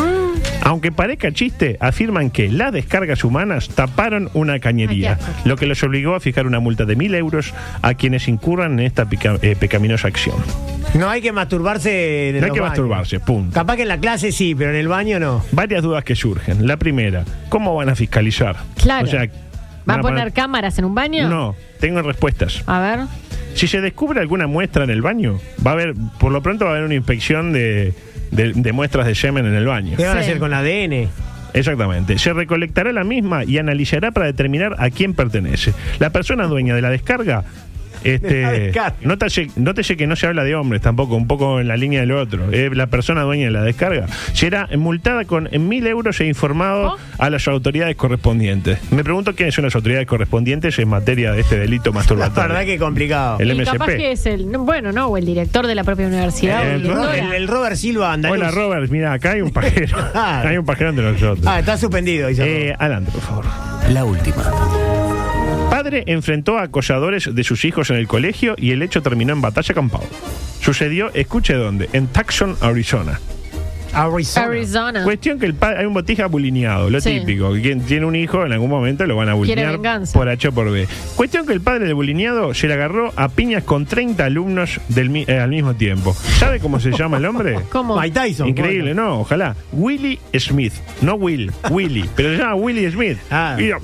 Aunque 0.64 0.92
parezca 0.92 1.33
chiste, 1.33 1.76
afirman 1.81 2.31
que 2.31 2.49
las 2.49 2.73
descargas 2.73 3.25
humanas 3.25 3.69
taparon 3.69 4.31
una 4.33 4.61
cañería, 4.61 5.19
lo 5.45 5.56
que 5.56 5.67
los 5.67 5.82
obligó 5.82 6.15
a 6.15 6.21
fijar 6.21 6.47
una 6.47 6.60
multa 6.60 6.84
de 6.84 6.95
mil 6.95 7.15
euros 7.17 7.52
a 7.82 7.95
quienes 7.95 8.28
incurran 8.28 8.75
en 8.78 8.87
esta 8.87 9.06
pica- 9.06 9.39
eh, 9.43 9.56
pecaminosa 9.58 10.06
acción. 10.08 10.37
No 10.95 11.08
hay 11.10 11.21
que 11.21 11.32
masturbarse 11.32 12.28
en 12.30 12.41
No 12.41 12.45
hay 12.47 12.52
que 12.52 12.60
baños. 12.60 12.69
masturbarse, 12.71 13.19
punto. 13.21 13.54
Capaz 13.54 13.76
que 13.76 13.82
en 13.82 13.89
la 13.89 13.99
clase 13.99 14.30
sí, 14.30 14.54
pero 14.54 14.71
en 14.71 14.76
el 14.76 14.89
baño 14.89 15.19
no. 15.19 15.45
Varias 15.50 15.82
dudas 15.82 16.04
que 16.04 16.15
surgen. 16.15 16.67
La 16.67 16.76
primera, 16.76 17.25
¿cómo 17.49 17.75
van 17.75 17.89
a 17.89 17.95
fiscalizar? 17.97 18.56
Claro. 18.80 19.06
O 19.06 19.10
sea, 19.10 19.23
¿Va 19.25 19.28
¿van 19.84 19.99
a 19.99 20.02
poner 20.02 20.32
cámaras 20.32 20.78
en 20.78 20.84
un 20.84 20.95
baño? 20.95 21.28
No, 21.28 21.56
tengo 21.80 22.02
respuestas. 22.02 22.63
A 22.67 22.78
ver. 22.78 23.00
Si 23.54 23.67
se 23.67 23.80
descubre 23.80 24.21
alguna 24.21 24.47
muestra 24.47 24.84
en 24.84 24.91
el 24.91 25.02
baño, 25.02 25.41
va 25.67 25.73
a 25.73 25.75
haber, 25.75 25.95
por 26.21 26.30
lo 26.30 26.41
pronto 26.43 26.65
va 26.67 26.71
a 26.71 26.75
haber 26.75 26.84
una 26.87 26.95
inspección 26.95 27.52
de, 27.52 27.93
de- 28.32 28.52
de 28.54 28.73
muestras 28.73 29.06
de 29.06 29.14
semen 29.14 29.47
en 29.47 29.54
el 29.54 29.66
baño. 29.66 29.97
¿Qué 29.97 30.04
van 30.06 30.16
a 30.16 30.21
hacer 30.21 30.38
con 30.38 30.52
ADN? 30.52 31.08
Exactamente. 31.54 32.18
Se 32.18 32.32
recolectará 32.32 32.92
la 32.92 33.04
misma 33.04 33.45
y 33.45 33.58
analizará 33.58 34.10
para 34.10 34.26
determinar 34.26 34.75
a 34.78 34.90
quién 34.90 35.14
pertenece. 35.14 35.73
La 36.00 36.10
persona 36.10 36.47
dueña 36.47 36.75
de 36.75 36.82
la 36.82 36.90
descarga. 36.90 37.45
La 38.04 38.10
Este, 38.10 38.73
nótese, 39.56 39.97
que 39.97 40.06
no 40.06 40.17
se 40.17 40.26
habla 40.26 40.45
de 40.45 40.54
hombres 40.54 40.80
tampoco, 40.82 41.15
un 41.17 41.26
poco 41.26 41.60
en 41.60 41.69
la 41.69 41.76
línea 41.76 42.00
del 42.00 42.12
otro. 42.12 42.50
Eh, 42.52 42.71
la 42.73 42.86
persona 42.88 43.23
dueña 43.23 43.47
de 43.47 43.50
la 43.52 43.62
descarga 43.62 44.06
será 44.32 44.69
multada 44.76 45.25
con 45.25 45.49
mil 45.69 45.86
euros 45.86 46.21
e 46.21 46.26
informado 46.26 46.93
¿Oh? 46.95 46.99
a 47.19 47.30
las 47.30 47.47
autoridades 47.49 47.97
correspondientes. 47.97 48.78
Me 48.93 49.04
pregunto 49.04 49.34
quiénes 49.34 49.54
son 49.54 49.65
las 49.65 49.75
autoridades 49.75 50.06
correspondientes 50.06 50.78
en 50.78 50.88
materia 50.88 51.32
de 51.32 51.41
este 51.41 51.58
delito 51.58 51.91
La 51.91 51.95
masturbatorio. 51.97 52.49
verdad 52.49 52.65
que 52.65 52.78
complicado. 52.78 53.38
El 53.38 53.50
y 53.52 53.54
MSP. 53.60 53.73
capaz 53.73 53.86
que 53.95 54.12
es 54.12 54.26
el. 54.26 54.50
no, 54.50 54.60
Bueno, 54.65 54.93
no, 54.93 55.06
o 55.06 55.17
el 55.17 55.26
director 55.26 55.67
de 55.67 55.75
la 55.75 55.84
propia 55.84 56.06
universidad. 56.06 56.62
el 56.67 56.73
el 56.76 56.82
directora. 56.82 57.19
El, 57.19 57.32
el 57.32 57.49
Robert 57.49 57.76
Silva 57.76 58.12
andaluz. 58.12 58.38
Hola 58.38 58.50
Robert, 58.50 58.91
mira, 58.91 59.12
acá 59.12 59.32
hay 59.32 59.41
un 59.43 59.50
pajero. 59.50 59.97
Hay 60.15 60.56
un 60.56 60.65
pajero 60.65 60.91
entre 60.91 61.10
nosotros. 61.12 61.47
Ah, 61.47 61.60
está 61.60 61.76
suspendido. 61.76 62.28
Eh, 62.28 62.75
adelante, 62.78 63.10
por 63.12 63.21
favor. 63.23 63.45
La 63.91 64.04
última. 64.04 65.01
Padre 65.73 66.04
enfrentó 66.06 66.58
a 66.58 66.65
acosadores 66.65 67.35
de 67.35 67.45
sus 67.45 67.65
hijos 67.65 67.89
en 67.89 67.97
el 67.97 68.06
colegio 68.06 68.54
y 68.58 68.73
el 68.73 68.82
hecho 68.82 69.00
terminó 69.00 69.32
en 69.32 69.41
batalla 69.41 69.75
campal. 69.75 70.02
Sucedió, 70.61 71.11
escuche 71.15 71.54
dónde, 71.54 71.89
en 71.95 72.08
Tucson, 72.08 72.56
Arizona. 72.61 73.19
Arizona. 73.95 74.47
Arizona. 74.47 75.04
Cuestión 75.04 75.39
que 75.39 75.47
el 75.47 75.54
padre, 75.54 75.78
hay 75.80 75.87
un 75.87 75.95
botija 75.95 76.26
bulineado, 76.26 76.91
lo 76.91 77.00
Sí. 77.00 77.21
típico. 77.21 77.52
Quien 77.52 77.80
tiene 77.80 78.04
un 78.04 78.17
hijo 78.17 78.45
en 78.45 78.52
algún 78.52 78.69
momento 78.69 79.06
lo 79.06 79.17
van 79.17 79.30
a 79.30 79.32
Quiere 79.32 79.39
bulinear 79.63 79.73
venganza. 79.73 80.13
por 80.19 80.28
H 80.28 80.49
o 80.49 80.52
por 80.52 80.71
B. 80.71 80.87
Cuestión 81.17 81.47
que 81.47 81.54
el 81.54 81.63
padre 81.63 81.87
del 81.87 81.95
bulineado 81.95 82.52
se 82.52 82.69
le 82.69 82.75
agarró 82.75 83.11
a 83.17 83.28
piñas 83.30 83.65
con 83.65 83.87
30 83.87 84.26
alumnos 84.26 84.78
del, 84.89 85.08
mi- 85.08 85.25
eh, 85.26 85.39
al 85.39 85.49
mismo 85.50 85.75
tiempo. 85.75 86.15
¿Sabe 86.39 86.61
cómo 86.61 86.80
se 86.80 86.91
llama 86.93 87.17
el 87.17 87.25
hombre? 87.25 87.56
¿Cómo? 87.73 87.99
Mike 87.99 88.19
Tyson. 88.19 88.49
Increíble, 88.49 88.95
¿no? 88.95 89.21
Ojalá. 89.21 89.56
Willie 89.73 90.19
Smith. 90.39 90.75
No 91.00 91.15
Will, 91.15 91.50
Willy. 91.71 92.08
Pero 92.15 92.30
se 92.30 92.39
llama 92.43 92.54
Willie 92.56 92.91
Smith. 92.91 93.19
Ah. 93.30 93.56
Y 93.58 93.69
yo, 93.69 93.76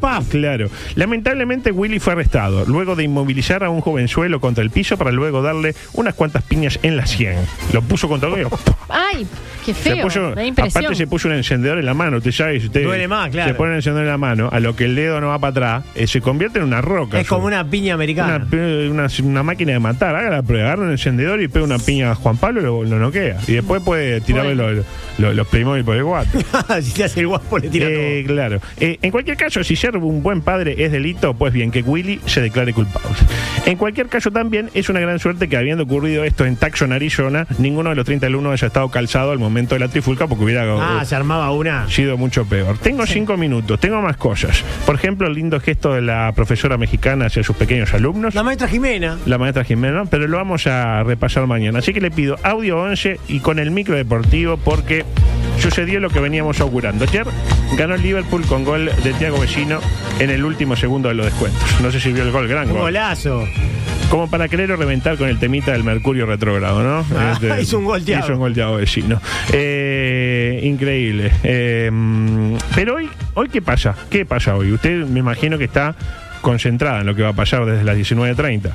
Paf, 0.00 0.28
Claro. 0.30 0.68
Lamentablemente 0.94 1.70
Willy 1.72 1.98
fue 1.98 2.12
arrestado 2.12 2.64
luego 2.66 2.94
de 2.96 3.04
inmovilizar 3.04 3.64
a 3.64 3.70
un 3.70 3.80
jovenzuelo 3.80 4.40
contra 4.40 4.62
el 4.62 4.70
piso 4.70 4.96
para 4.96 5.10
luego 5.12 5.42
darle 5.42 5.74
unas 5.94 6.14
cuantas 6.14 6.42
piñas 6.44 6.78
en 6.82 6.96
la 6.96 7.06
sien. 7.06 7.36
Lo 7.72 7.82
puso 7.82 8.08
contra 8.08 8.28
el 8.28 8.46
Ay, 8.88 9.26
qué 9.64 9.74
se 9.74 9.94
feo. 9.94 10.02
puso, 10.04 10.34
da 10.34 10.44
impresión. 10.44 10.82
aparte 10.84 10.96
se 10.96 11.06
puso 11.06 11.28
un 11.28 11.34
encendedor 11.34 11.78
en 11.78 11.86
la 11.86 11.94
mano, 11.94 12.18
usted 12.18 12.30
sabe, 12.32 12.58
usted 12.58 12.84
Duele 12.84 13.08
más, 13.08 13.30
claro. 13.30 13.48
se 13.50 13.54
pone 13.54 13.70
un 13.70 13.76
encendedor 13.76 14.04
en 14.06 14.10
la 14.12 14.18
mano, 14.18 14.48
a 14.52 14.60
lo 14.60 14.76
que 14.76 14.84
el 14.84 14.94
dedo 14.94 15.20
no 15.20 15.28
va 15.28 15.38
para 15.38 15.50
atrás, 15.50 15.84
eh, 15.94 16.06
se 16.06 16.20
convierte 16.20 16.58
en 16.58 16.64
una 16.64 16.80
roca. 16.80 17.18
Es 17.20 17.26
como 17.26 17.46
una 17.46 17.68
piña 17.68 17.94
americana. 17.94 18.46
Una, 18.52 18.90
una- 18.90 19.08
una 19.24 19.42
máquina 19.42 19.72
de 19.72 19.78
matar, 19.80 20.14
haga 20.14 20.30
la 20.30 20.42
prueba, 20.42 20.66
agarra 20.68 20.82
un 20.84 20.90
encendedor 20.92 21.42
y 21.42 21.48
pega 21.48 21.64
una 21.64 21.78
piña 21.78 22.12
a 22.12 22.14
Juan 22.14 22.36
Pablo 22.36 22.60
y 22.60 22.64
lo, 22.64 22.84
lo 22.84 22.98
noquea. 22.98 23.38
Y 23.46 23.52
después 23.52 23.82
puede 23.82 24.20
tirarle 24.20 24.54
Bueno. 24.54 24.72
los, 24.72 24.86
los, 25.18 25.34
los 25.34 25.46
Playmobil 25.48 25.84
por 25.84 25.96
el 25.96 26.04
guate. 26.04 26.38
si 26.82 26.92
te 26.92 27.04
hace 27.04 27.20
el 27.20 27.26
guapo, 27.28 27.58
le 27.58 27.68
tira 27.68 27.86
Eh, 27.88 28.24
claro. 28.26 28.60
Eh, 28.80 28.98
en 29.02 29.10
cualquier 29.10 29.36
caso, 29.36 29.64
si 29.64 29.76
ser 29.76 29.96
un 29.96 30.22
buen 30.22 30.40
padre 30.42 30.76
es 30.84 30.92
delito, 30.92 31.34
pues 31.34 31.52
bien, 31.52 31.70
que 31.70 31.82
Willy 31.82 32.20
se 32.26 32.40
declare 32.40 32.72
culpable. 32.72 33.08
En 33.66 33.76
cualquier 33.76 34.06
caso, 34.06 34.30
también 34.30 34.70
es 34.74 34.88
una 34.88 35.00
gran 35.00 35.18
suerte 35.18 35.48
que 35.48 35.56
habiendo 35.56 35.84
ocurrido 35.84 36.24
esto 36.24 36.44
en 36.44 36.56
Tucson, 36.56 36.92
Arizona, 36.92 37.46
ninguno 37.58 37.90
de 37.90 37.96
los 37.96 38.04
30 38.04 38.26
alumnos 38.26 38.52
haya 38.52 38.68
estado 38.68 38.88
calzado 38.88 39.32
al 39.32 39.38
momento 39.38 39.74
de 39.74 39.80
la 39.80 39.88
trifulca 39.88 40.26
porque 40.26 40.44
hubiera. 40.44 40.62
Ah, 40.78 41.00
eh, 41.02 41.06
se 41.06 41.16
armaba 41.16 41.50
una. 41.50 41.88
sido 41.88 42.16
mucho 42.16 42.44
peor. 42.46 42.78
Tengo 42.78 43.06
cinco 43.06 43.36
minutos, 43.36 43.80
tengo 43.80 44.00
más 44.00 44.16
cosas. 44.16 44.62
Por 44.86 44.94
ejemplo, 44.94 45.26
el 45.26 45.34
lindo 45.34 45.60
gesto 45.60 45.94
de 45.94 46.02
la 46.02 46.32
profesora 46.34 46.78
mexicana 46.78 47.26
hacia 47.26 47.42
sus 47.42 47.56
pequeños 47.56 47.92
alumnos. 47.94 48.34
La 48.34 48.42
maestra 48.42 48.68
Jimena. 48.68 49.18
La 49.26 49.38
maestra 49.38 49.64
Jimena, 49.64 50.04
pero 50.04 50.26
lo 50.26 50.36
vamos 50.36 50.66
a 50.66 51.02
repasar 51.02 51.46
mañana. 51.46 51.80
Así 51.80 51.92
que 51.92 52.00
le 52.00 52.10
pido 52.10 52.36
audio 52.42 52.78
11 52.80 53.20
y 53.28 53.40
con 53.40 53.58
el 53.58 53.70
micro 53.70 53.96
deportivo 53.96 54.56
porque 54.56 55.04
sucedió 55.60 56.00
lo 56.00 56.10
que 56.10 56.20
veníamos 56.20 56.60
augurando. 56.60 57.04
Ayer 57.04 57.26
ganó 57.76 57.94
el 57.94 58.02
Liverpool 58.02 58.44
con 58.46 58.64
gol 58.64 58.90
de 59.04 59.12
Thiago 59.14 59.40
Vecino 59.40 59.80
en 60.18 60.30
el 60.30 60.44
último 60.44 60.76
segundo 60.76 61.08
de 61.08 61.14
los 61.14 61.26
descuentos. 61.26 61.62
No 61.80 61.90
sé 61.90 62.00
si 62.00 62.12
vio 62.12 62.22
el 62.22 62.30
gol, 62.32 62.48
gran 62.48 62.66
Un 62.68 62.72
gol. 62.74 62.80
golazo. 62.82 63.44
Como 64.10 64.30
para 64.30 64.48
querer 64.48 64.70
reventar 64.70 65.18
con 65.18 65.28
el 65.28 65.38
temita 65.38 65.72
del 65.72 65.84
Mercurio 65.84 66.24
retrógrado, 66.24 66.82
¿no? 66.82 67.00
Este, 67.32 67.52
Ah, 67.52 67.60
hizo 67.60 67.78
un 67.78 67.84
gol 67.84 68.02
Thiago. 68.02 68.24
Hizo 68.24 68.32
un 68.34 68.38
gol 68.38 68.54
Thiago 68.54 68.76
Vecino. 68.76 69.20
Eh, 69.52 70.60
increíble. 70.62 71.30
Eh, 71.42 71.90
mm, 71.92 72.54
pero 72.74 72.94
hoy, 72.96 73.10
hoy, 73.34 73.48
¿qué 73.50 73.60
pasa? 73.60 73.94
¿Qué 74.08 74.24
pasa 74.24 74.56
hoy? 74.56 74.72
Usted 74.72 75.04
me 75.06 75.20
imagino 75.20 75.58
que 75.58 75.64
está 75.64 75.94
concentrada 76.40 77.00
en 77.00 77.06
lo 77.06 77.14
que 77.14 77.22
va 77.22 77.30
a 77.30 77.32
pasar 77.34 77.64
desde 77.66 77.84
las 77.84 77.96
19.30. 77.96 78.70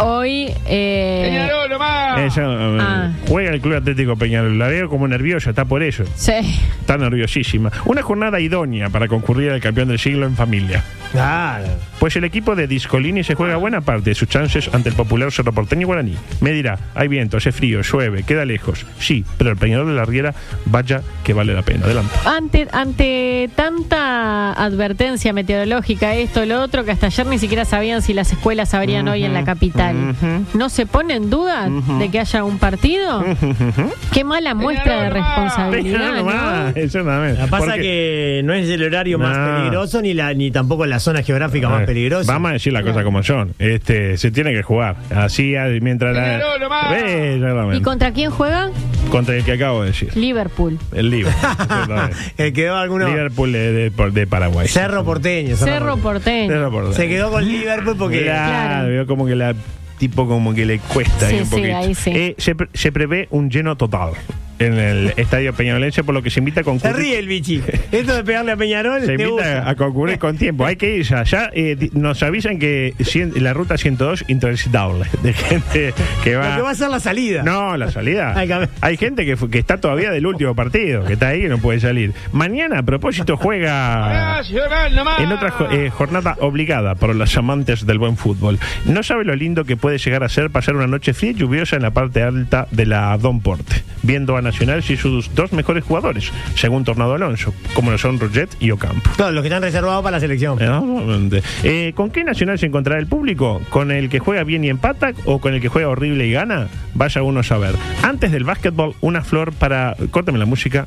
Hoy. 0.00 0.52
Eh, 0.66 1.26
Ella, 1.28 1.46
eh, 1.46 2.78
Ah. 2.80 3.10
juega 3.28 3.50
el 3.50 3.60
Club 3.60 3.76
Atlético 3.76 4.16
Peñarol. 4.16 4.58
La 4.58 4.68
veo 4.68 4.88
como 4.88 5.06
nerviosa, 5.08 5.50
está 5.50 5.64
por 5.64 5.82
eso. 5.82 6.04
sí. 6.14 6.32
Está 6.80 6.96
nerviosísima. 6.98 7.70
Una 7.84 8.02
jornada 8.02 8.40
idónea 8.40 8.88
para 8.90 9.06
concurrir 9.08 9.50
al 9.50 9.60
campeón 9.60 9.88
del 9.88 9.98
siglo 9.98 10.26
en 10.26 10.34
familia. 10.36 10.82
Claro. 11.12 11.66
Pues 12.00 12.16
el 12.16 12.24
equipo 12.24 12.56
de 12.56 12.66
Discolini 12.66 13.22
se 13.22 13.34
juega 13.34 13.56
buena 13.56 13.82
parte 13.82 14.10
de 14.10 14.14
sus 14.14 14.28
chances 14.28 14.68
ante 14.74 14.88
el 14.88 14.94
popular 14.96 15.30
Cerro 15.30 15.52
Porteño 15.52 15.82
y 15.82 15.84
Guaraní. 15.84 16.16
Me 16.40 16.50
dirá, 16.52 16.78
hay 16.94 17.06
viento, 17.08 17.36
hace 17.36 17.52
frío, 17.52 17.82
llueve, 17.82 18.22
queda 18.24 18.44
lejos. 18.44 18.84
Sí, 18.98 19.24
pero 19.38 19.50
el 19.50 19.56
Peñarol 19.56 19.86
de 19.88 19.92
la 19.94 20.04
Riera, 20.04 20.34
vaya 20.64 21.02
que 21.22 21.32
vale 21.34 21.54
la 21.54 21.62
pena. 21.62 21.84
Adelante. 21.84 22.14
Ante, 22.24 22.68
ante 22.72 23.50
tanta 23.54 24.52
advertencia 24.54 25.32
meteorológica, 25.32 26.14
esto, 26.14 26.44
lo 26.46 26.60
otro, 26.62 26.84
que 26.84 26.90
hasta 26.90 27.01
ayer 27.06 27.26
ni 27.26 27.38
siquiera 27.38 27.64
sabían 27.64 28.02
si 28.02 28.12
las 28.14 28.32
escuelas 28.32 28.74
abrían 28.74 29.08
hoy 29.08 29.24
en 29.24 29.34
la 29.34 29.44
capital. 29.44 30.14
¿No 30.54 30.68
se 30.68 30.86
pone 30.86 31.14
en 31.14 31.30
duda 31.30 31.68
de 31.98 32.08
que 32.10 32.18
haya 32.20 32.44
un 32.44 32.58
partido? 32.58 33.24
Qué 34.12 34.24
mala 34.24 34.54
muestra 34.54 35.02
de 35.02 35.10
responsabilidad, 35.10 36.22
¿no? 36.22 36.68
exactamente. 36.74 37.38
Lo 37.40 37.44
que 37.46 37.50
pasa 37.50 37.64
Porque- 37.66 37.82
que 37.82 38.42
no 38.44 38.52
es 38.54 38.68
el 38.68 38.82
horario 38.82 39.18
más 39.18 39.36
No. 39.36 39.56
peligroso 39.56 40.02
ni 40.02 40.14
la 40.14 40.32
ni 40.34 40.50
tampoco 40.50 40.86
la 40.86 40.98
zona 41.00 41.22
geográfica 41.22 41.68
más 41.68 41.84
peligrosa. 41.84 42.32
Vamos 42.32 42.50
a 42.50 42.52
decir 42.54 42.72
las 42.72 42.82
cosas 42.82 43.04
como 43.04 43.22
son. 43.22 43.54
Este, 43.58 44.16
se 44.16 44.30
tiene 44.30 44.52
que 44.52 44.62
jugar. 44.62 44.96
Así 45.14 45.56
ah, 45.56 45.66
mientras 45.80 46.14
la. 46.14 46.40
Eh. 46.94 47.40
¿Y 47.74 47.80
contra 47.80 48.12
quién 48.12 48.30
juega? 48.30 48.70
Contra 49.10 49.36
el 49.36 49.44
que 49.44 49.52
acabo 49.52 49.82
de 49.82 49.88
decir. 49.88 50.16
Liverpool. 50.16 50.78
El 50.92 51.10
Liverpool. 51.10 51.50
exactamente. 51.60 52.16
Eh, 52.38 52.52
quedó 52.52 52.76
alguno. 52.76 53.08
Liverpool 53.08 53.52
de, 53.52 53.72
de- 53.90 54.10
de 54.10 54.26
Paraguay. 54.26 54.68
Cerro 54.68 55.04
Porteño. 55.04 55.56
Cerro 55.56 55.96
Porteño. 55.96 56.48
Cerro 56.48 56.70
Porteño. 56.70 56.91
Se 56.92 57.08
quedó 57.08 57.30
con 57.30 57.44
Liverpool 57.46 57.96
porque. 57.98 58.22
Claro, 58.22 58.88
veo 58.88 59.06
como 59.06 59.26
que 59.26 59.34
la 59.34 59.54
tipo 59.98 60.26
como 60.26 60.52
que 60.52 60.66
le 60.66 60.78
cuesta 60.80 61.26
ahí 61.26 61.34
Sí, 61.36 61.40
un 61.40 61.46
sí, 61.46 61.50
poquito. 61.56 61.76
ahí 61.76 61.94
sí. 61.94 62.10
Eh, 62.10 62.34
se, 62.38 62.54
pre- 62.56 62.68
se 62.74 62.90
prevé 62.90 63.28
un 63.30 63.50
lleno 63.50 63.76
total 63.76 64.10
en 64.62 64.78
el 64.78 65.12
estadio 65.16 65.52
Peñarolense, 65.52 66.04
por 66.04 66.14
lo 66.14 66.22
que 66.22 66.30
se 66.30 66.40
invita 66.40 66.60
a 66.60 66.64
Se 66.64 66.70
concurrir. 66.70 66.96
ríe 66.96 67.18
el 67.18 67.26
bichi. 67.28 67.62
Esto 67.92 68.14
de 68.16 68.24
pegarle 68.24 68.52
a 68.52 68.56
Peñarol. 68.56 69.04
Se 69.04 69.12
invita 69.14 69.68
a 69.68 69.74
concurrir 69.74 70.18
con 70.18 70.36
tiempo. 70.36 70.64
Hay 70.66 70.76
que 70.76 70.96
ir 70.96 71.02
ya. 71.04 71.22
Ya 71.24 71.50
eh, 71.52 71.90
nos 71.92 72.22
avisan 72.22 72.58
que 72.58 72.94
cien- 73.00 73.34
la 73.40 73.52
ruta 73.54 73.76
102 73.76 74.24
intransitable 74.28 75.06
de 75.22 75.32
gente 75.32 75.94
que 76.24 76.36
va. 76.36 76.50
Lo 76.50 76.56
que 76.56 76.62
va 76.62 76.70
a 76.70 76.74
ser 76.74 76.88
la 76.90 77.00
salida. 77.00 77.42
No, 77.42 77.76
la 77.76 77.90
salida. 77.90 78.32
Hay 78.36 78.48
que- 78.48 78.68
Hay 78.80 78.96
gente 78.96 79.24
que, 79.24 79.36
está 79.58 79.78
todavía 79.78 80.10
del 80.10 80.26
último 80.26 80.54
partido, 80.54 81.04
que 81.04 81.14
está 81.14 81.28
ahí 81.28 81.44
y 81.44 81.48
no 81.48 81.58
puede 81.58 81.80
salir. 81.80 82.12
Mañana, 82.32 82.78
a 82.78 82.82
propósito, 82.82 83.36
juega 83.36 84.40
en 85.18 85.32
otra 85.32 85.52
eh, 85.72 85.90
jornada 85.90 86.36
obligada 86.40 86.94
por 86.94 87.14
los 87.14 87.36
amantes 87.36 87.86
del 87.86 87.98
buen 87.98 88.16
fútbol. 88.16 88.58
No 88.84 89.02
sabe 89.02 89.24
lo 89.24 89.34
lindo 89.34 89.64
que 89.64 89.76
puede 89.76 89.98
llegar 89.98 90.22
a 90.24 90.28
ser 90.28 90.50
pasar 90.50 90.76
una 90.76 90.86
noche 90.86 91.14
fría 91.14 91.30
y 91.30 91.34
lluviosa 91.34 91.76
en 91.76 91.82
la 91.82 91.90
parte 91.90 92.22
alta 92.22 92.66
de 92.70 92.86
la 92.86 93.16
Don 93.18 93.40
Porte, 93.40 93.82
viendo 94.02 94.36
a 94.36 94.42
Nacional 94.52 94.84
y 94.86 94.96
sus 94.98 95.34
dos 95.34 95.50
mejores 95.52 95.82
jugadores, 95.82 96.30
según 96.56 96.84
Tornado 96.84 97.14
Alonso, 97.14 97.54
como 97.74 97.90
lo 97.90 97.96
son 97.96 98.20
Roget 98.20 98.54
y 98.60 98.70
Ocampo. 98.70 99.10
Todos 99.16 99.32
los 99.32 99.42
que 99.42 99.48
están 99.48 99.62
reservados 99.62 100.04
para 100.04 100.18
la 100.18 100.20
selección. 100.20 100.60
Exactamente. 100.60 101.42
Eh, 101.62 101.92
¿Con 101.96 102.10
qué 102.10 102.22
nacional 102.22 102.58
se 102.58 102.66
encontrará 102.66 103.00
el 103.00 103.06
público? 103.06 103.62
¿Con 103.70 103.90
el 103.90 104.10
que 104.10 104.18
juega 104.18 104.44
bien 104.44 104.62
y 104.62 104.68
empata 104.68 105.12
o 105.24 105.40
con 105.40 105.54
el 105.54 105.62
que 105.62 105.68
juega 105.68 105.88
horrible 105.88 106.26
y 106.26 106.32
gana? 106.32 106.68
Vaya 106.92 107.22
uno 107.22 107.40
a 107.40 107.42
saber. 107.42 107.74
Antes 108.02 108.30
del 108.30 108.44
básquetbol, 108.44 108.94
una 109.00 109.22
flor 109.22 109.52
para. 109.52 109.96
Córtame 110.10 110.38
la 110.38 110.46
música. 110.46 110.86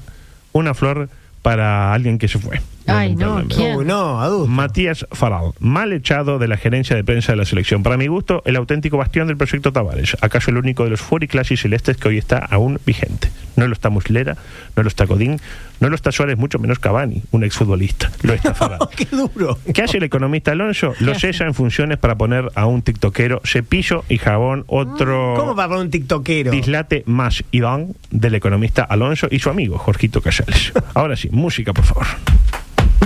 Una 0.53 0.75
flor 0.75 1.09
para 1.45 1.93
alguien 1.93 2.17
que 2.17 2.27
se 2.27 2.39
fue. 2.39 2.59
Ay, 2.87 3.15
no, 3.15 3.43
¿quién? 3.47 3.75
Uy, 3.75 3.85
no, 3.85 4.19
adulto. 4.19 4.47
Matías 4.47 5.05
Faral, 5.11 5.51
mal 5.59 5.93
echado 5.93 6.39
de 6.39 6.47
la 6.47 6.57
gerencia 6.57 6.95
de 6.95 7.03
prensa 7.03 7.33
de 7.33 7.35
la 7.35 7.45
selección. 7.45 7.83
Para 7.83 7.97
mi 7.97 8.07
gusto, 8.07 8.41
el 8.47 8.55
auténtico 8.55 8.97
bastión 8.97 9.27
del 9.27 9.37
proyecto 9.37 9.71
Tavares. 9.71 10.17
¿Acaso 10.21 10.49
el 10.49 10.57
único 10.57 10.85
de 10.85 10.89
los 10.89 11.01
furiclasis 11.01 11.61
celestes 11.61 11.97
que 11.97 12.07
hoy 12.07 12.17
está 12.17 12.39
aún 12.39 12.79
vigente? 12.83 13.29
No 13.57 13.67
lo 13.67 13.73
está 13.73 13.91
Muslera, 13.91 14.37
no 14.75 14.81
lo 14.81 14.89
está 14.89 15.05
Codín, 15.05 15.39
no 15.79 15.89
lo 15.89 15.95
está 15.95 16.11
Suárez, 16.11 16.37
mucho 16.37 16.59
menos 16.59 16.79
Cavani, 16.79 17.21
un 17.31 17.43
exfutbolista. 17.43 18.11
Lo 18.23 18.33
está 18.33 18.53
Faral. 18.55 18.79
Qué 18.95 19.05
duro. 19.05 19.57
¿Qué 19.73 19.81
hace 19.83 19.97
el 19.97 20.03
economista 20.03 20.51
Alonso? 20.51 20.93
Lo 20.99 21.15
cesa 21.15 21.45
en 21.45 21.53
funciones 21.53 21.97
para 21.97 22.15
poner 22.15 22.49
a 22.55 22.65
un 22.65 22.81
tiktokero 22.81 23.41
cepillo 23.45 24.03
y 24.09 24.17
jabón, 24.17 24.63
otro 24.67 25.33
¿Cómo 25.37 25.55
para 25.55 25.77
un 25.77 25.89
tiktokero? 25.89 26.51
dislate 26.51 27.03
más 27.05 27.43
Iván 27.51 27.95
del 28.11 28.35
economista 28.35 28.83
Alonso 28.83 29.27
y 29.29 29.39
su 29.39 29.49
amigo 29.49 29.77
Jorgito 29.77 30.21
Casales. 30.21 30.71
Ahora 30.93 31.15
sí, 31.15 31.29
música, 31.31 31.73
por 31.73 31.85
favor. 31.85 32.05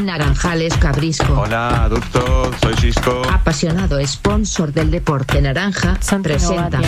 Naranjales 0.04 0.74
Cabrisco. 0.78 1.42
Hola, 1.42 1.84
adulto, 1.86 2.52
soy 2.62 2.74
Cisco. 2.76 3.22
Apasionado 3.30 4.00
sponsor 4.08 4.72
del 4.72 4.92
deporte 4.92 5.42
naranja. 5.42 5.98
Santino 6.00 6.36
presenta. 6.38 6.80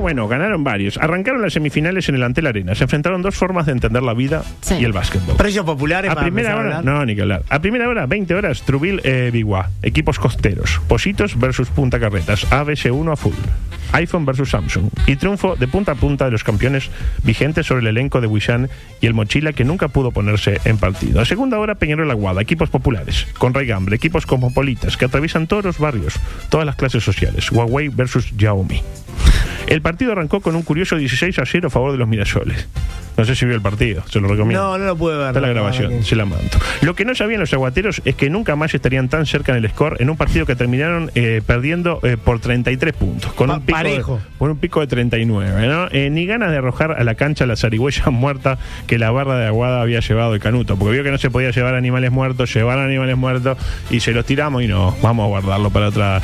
Bueno, 0.00 0.26
ganaron 0.28 0.64
varios. 0.64 0.96
Arrancaron 0.98 1.42
las 1.42 1.52
semifinales 1.52 2.08
en 2.08 2.14
el 2.16 2.22
Antel 2.22 2.46
Arena. 2.46 2.74
Se 2.74 2.84
enfrentaron 2.84 3.22
dos 3.22 3.34
formas 3.36 3.66
de 3.66 3.72
entender 3.72 4.02
la 4.02 4.14
vida 4.14 4.42
Sí. 4.60 4.74
y 4.80 4.84
el 4.84 4.92
básquetbol. 4.92 5.36
Precios 5.36 5.64
populares 5.64 6.10
A 6.10 6.14
para 6.14 6.26
primera 6.26 6.52
a 6.52 6.56
hora, 6.56 6.78
hablar. 6.78 6.84
no, 6.84 7.04
ni 7.06 7.14
que 7.14 7.22
hablar. 7.22 7.42
A 7.48 7.60
primera 7.60 7.88
hora, 7.88 8.06
20 8.06 8.34
horas, 8.34 8.62
Trubil 8.62 9.00
eh, 9.04 9.30
Biguá. 9.32 9.70
Equipos 9.82 10.18
costeros. 10.18 10.80
Positos 10.88 11.38
versus 11.38 11.68
Punta 11.68 12.00
Carretas. 12.00 12.46
ABC1 12.50 13.12
a 13.12 13.16
full. 13.16 13.34
iPhone 13.92 14.24
versus 14.24 14.50
Samsung. 14.50 14.88
Y 15.06 15.16
triunfo 15.16 15.56
de 15.56 15.66
punta 15.66 15.92
a 15.92 15.94
punta 15.96 16.24
de 16.26 16.30
los 16.30 16.44
campeones 16.44 16.90
vigentes 17.24 17.66
sobre 17.66 17.80
el 17.82 17.88
elenco 17.88 18.20
de 18.20 18.28
Wishan 18.28 18.68
y 19.00 19.06
el 19.06 19.14
Mochila 19.14 19.52
que 19.52 19.64
nunca 19.64 19.88
pudo 19.88 20.12
ponerse 20.12 20.60
en 20.64 20.78
partido. 20.78 21.20
A 21.20 21.24
segunda 21.24 21.58
hora, 21.58 21.74
Peñarol 21.74 22.08
Aguada. 22.10 22.40
Equipos 22.40 22.70
populares. 22.70 23.26
Con 23.38 23.52
Raigambre. 23.52 23.96
Equipos 23.96 24.26
cosmopolitas 24.26 24.96
que 24.96 25.06
atraviesan 25.06 25.46
todos 25.48 25.64
los 25.64 25.78
barrios, 25.78 26.14
todas 26.50 26.64
las 26.66 26.76
clases 26.76 27.02
sociales. 27.02 27.50
Huawei 27.50 27.88
versus 27.88 28.32
Xiaomi. 28.38 28.80
El 29.70 29.80
partido 29.82 30.12
arrancó 30.12 30.40
con 30.40 30.54
un 30.56 30.62
curioso 30.62 30.96
16 30.96 31.38
a 31.38 31.46
0 31.46 31.68
a 31.68 31.70
favor 31.70 31.92
de 31.92 31.98
los 31.98 32.06
Mirasoles. 32.08 32.68
No 33.16 33.24
sé 33.26 33.34
si 33.34 33.44
vio 33.44 33.54
el 33.54 33.60
partido, 33.60 34.02
se 34.08 34.18
lo 34.18 34.28
recomiendo. 34.28 34.62
No, 34.62 34.78
no 34.78 34.84
lo 34.86 34.96
pude 34.96 35.16
ver. 35.18 35.26
Está 35.28 35.40
la 35.40 35.48
grabación, 35.48 35.98
no, 35.98 36.02
se 36.02 36.16
la 36.16 36.24
mando. 36.24 36.48
Lo 36.80 36.94
que 36.94 37.04
no 37.04 37.14
sabían 37.14 37.40
los 37.40 37.52
aguateros 37.52 38.00
es 38.06 38.14
que 38.14 38.30
nunca 38.30 38.56
más 38.56 38.72
estarían 38.72 39.10
tan 39.10 39.26
cerca 39.26 39.52
en 39.54 39.62
el 39.62 39.70
score 39.70 39.96
en 40.00 40.08
un 40.08 40.16
partido 40.16 40.46
que 40.46 40.56
terminaron 40.56 41.10
eh, 41.14 41.42
perdiendo 41.46 42.00
eh, 42.02 42.16
por 42.16 42.40
33 42.40 42.94
puntos. 42.94 43.32
Con 43.34 43.48
Pa- 43.48 43.56
un, 43.56 43.60
pico 43.62 43.78
de, 43.78 43.84
parejo. 43.84 44.20
con 44.38 44.50
un 44.52 44.56
pico 44.56 44.80
de 44.80 44.86
39. 44.86 45.66
¿no? 45.68 45.88
Eh, 45.92 46.08
ni 46.08 46.24
ganas 46.24 46.50
de 46.50 46.56
arrojar 46.58 46.92
a 46.92 47.04
la 47.04 47.14
cancha 47.14 47.44
la 47.44 47.56
zarigüeya 47.56 48.04
muerta 48.10 48.56
que 48.86 48.96
la 48.98 49.10
barra 49.10 49.36
de 49.38 49.46
Aguada 49.46 49.82
había 49.82 50.00
llevado 50.00 50.32
el 50.34 50.40
canuto. 50.40 50.76
Porque 50.76 50.94
vio 50.94 51.04
que 51.04 51.10
no 51.10 51.18
se 51.18 51.30
podía 51.30 51.50
llevar 51.50 51.74
animales 51.74 52.10
muertos, 52.12 52.54
llevar 52.54 52.78
animales 52.78 53.18
muertos 53.18 53.58
y 53.90 54.00
se 54.00 54.12
los 54.12 54.24
tiramos 54.24 54.62
y 54.62 54.66
no, 54.68 54.96
vamos 55.02 55.24
a 55.24 55.28
guardarlo 55.28 55.68
para 55.70 55.88
otra 55.88 56.22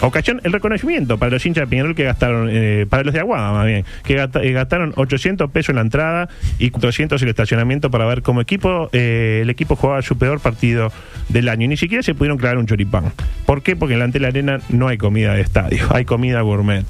ocasión. 0.00 0.40
El 0.44 0.52
reconocimiento 0.52 1.18
para 1.18 1.30
los 1.32 1.46
hinchas 1.54 1.68
de 1.68 1.70
Peñarol 1.70 1.94
que 1.94 2.04
gastaron, 2.04 2.48
eh, 2.50 2.86
para 2.88 3.02
los 3.04 3.14
de 3.14 3.20
Aguada 3.20 3.52
más 3.52 3.66
bien, 3.66 3.84
que 4.04 4.14
eh, 4.14 4.52
gastaron 4.52 4.92
800 4.96 5.50
pesos 5.50 5.70
en 5.70 5.76
la 5.76 5.82
entrada 5.82 6.28
y 6.58 6.70
400 6.70 7.20
en 7.22 7.26
el 7.28 7.30
estacionamiento 7.30 7.90
para 7.90 8.04
ver 8.06 8.22
cómo 8.22 8.40
equipo 8.40 8.90
eh, 8.92 9.40
el 9.42 9.50
equipo 9.50 9.76
jugaba 9.76 10.02
su 10.02 10.18
peor 10.18 10.40
partido 10.40 10.92
del 11.28 11.48
año. 11.48 11.64
Y 11.64 11.68
ni 11.68 11.76
siquiera 11.76 12.02
se 12.02 12.14
pudieron 12.14 12.38
clavar 12.38 12.58
un 12.58 12.66
choripán. 12.66 13.12
¿Por 13.46 13.62
qué? 13.62 13.76
Porque 13.76 13.94
en 13.94 14.00
la 14.00 14.04
Antel 14.06 14.24
Arena 14.24 14.58
no 14.68 14.88
hay 14.88 14.98
comida 14.98 15.34
de 15.34 15.40
estadio, 15.40 15.86
hay 15.90 16.04
comida 16.04 16.40
gourmet. 16.42 16.84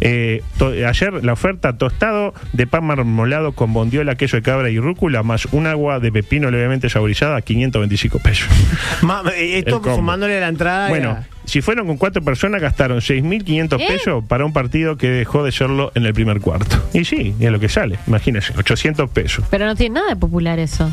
Eh, 0.00 0.42
ayer 0.86 1.24
la 1.24 1.32
oferta 1.32 1.76
tostado 1.78 2.34
de 2.52 2.66
pan 2.66 2.84
marmolado 2.84 3.52
con 3.52 3.72
bondiola, 3.72 4.14
queso 4.16 4.36
de 4.36 4.42
cabra 4.42 4.70
y 4.70 4.78
rúcula, 4.78 5.22
más 5.22 5.46
un 5.52 5.66
agua 5.66 6.00
de 6.00 6.10
pepino 6.12 6.50
levemente 6.50 6.88
saborizada, 6.88 7.40
525 7.42 8.18
pesos. 8.20 8.48
Ma- 9.02 9.22
esto 9.36 9.82
sumándole 9.94 10.40
la 10.40 10.48
entrada. 10.48 10.88
Bueno, 10.88 11.10
era- 11.10 11.26
si 11.46 11.62
fueron 11.62 11.86
con 11.86 11.96
cuatro 11.96 12.22
personas, 12.22 12.60
gastaron 12.60 12.98
6.500 12.98 13.80
¿Eh? 13.80 13.84
pesos 13.88 14.24
para 14.28 14.44
un 14.44 14.52
partido 14.52 14.96
que 14.98 15.08
dejó 15.08 15.42
de 15.44 15.52
serlo 15.52 15.90
en 15.94 16.04
el 16.04 16.12
primer 16.12 16.40
cuarto. 16.40 16.76
Y 16.92 17.04
sí, 17.04 17.34
y 17.40 17.44
es 17.46 17.50
lo 17.50 17.58
que 17.58 17.68
sale, 17.70 17.98
imagínense, 18.06 18.52
800 18.58 19.08
pesos. 19.10 19.44
Pero 19.50 19.64
no 19.66 19.74
tiene 19.74 19.94
nada 19.94 20.08
de 20.10 20.16
popular 20.16 20.58
eso. 20.58 20.92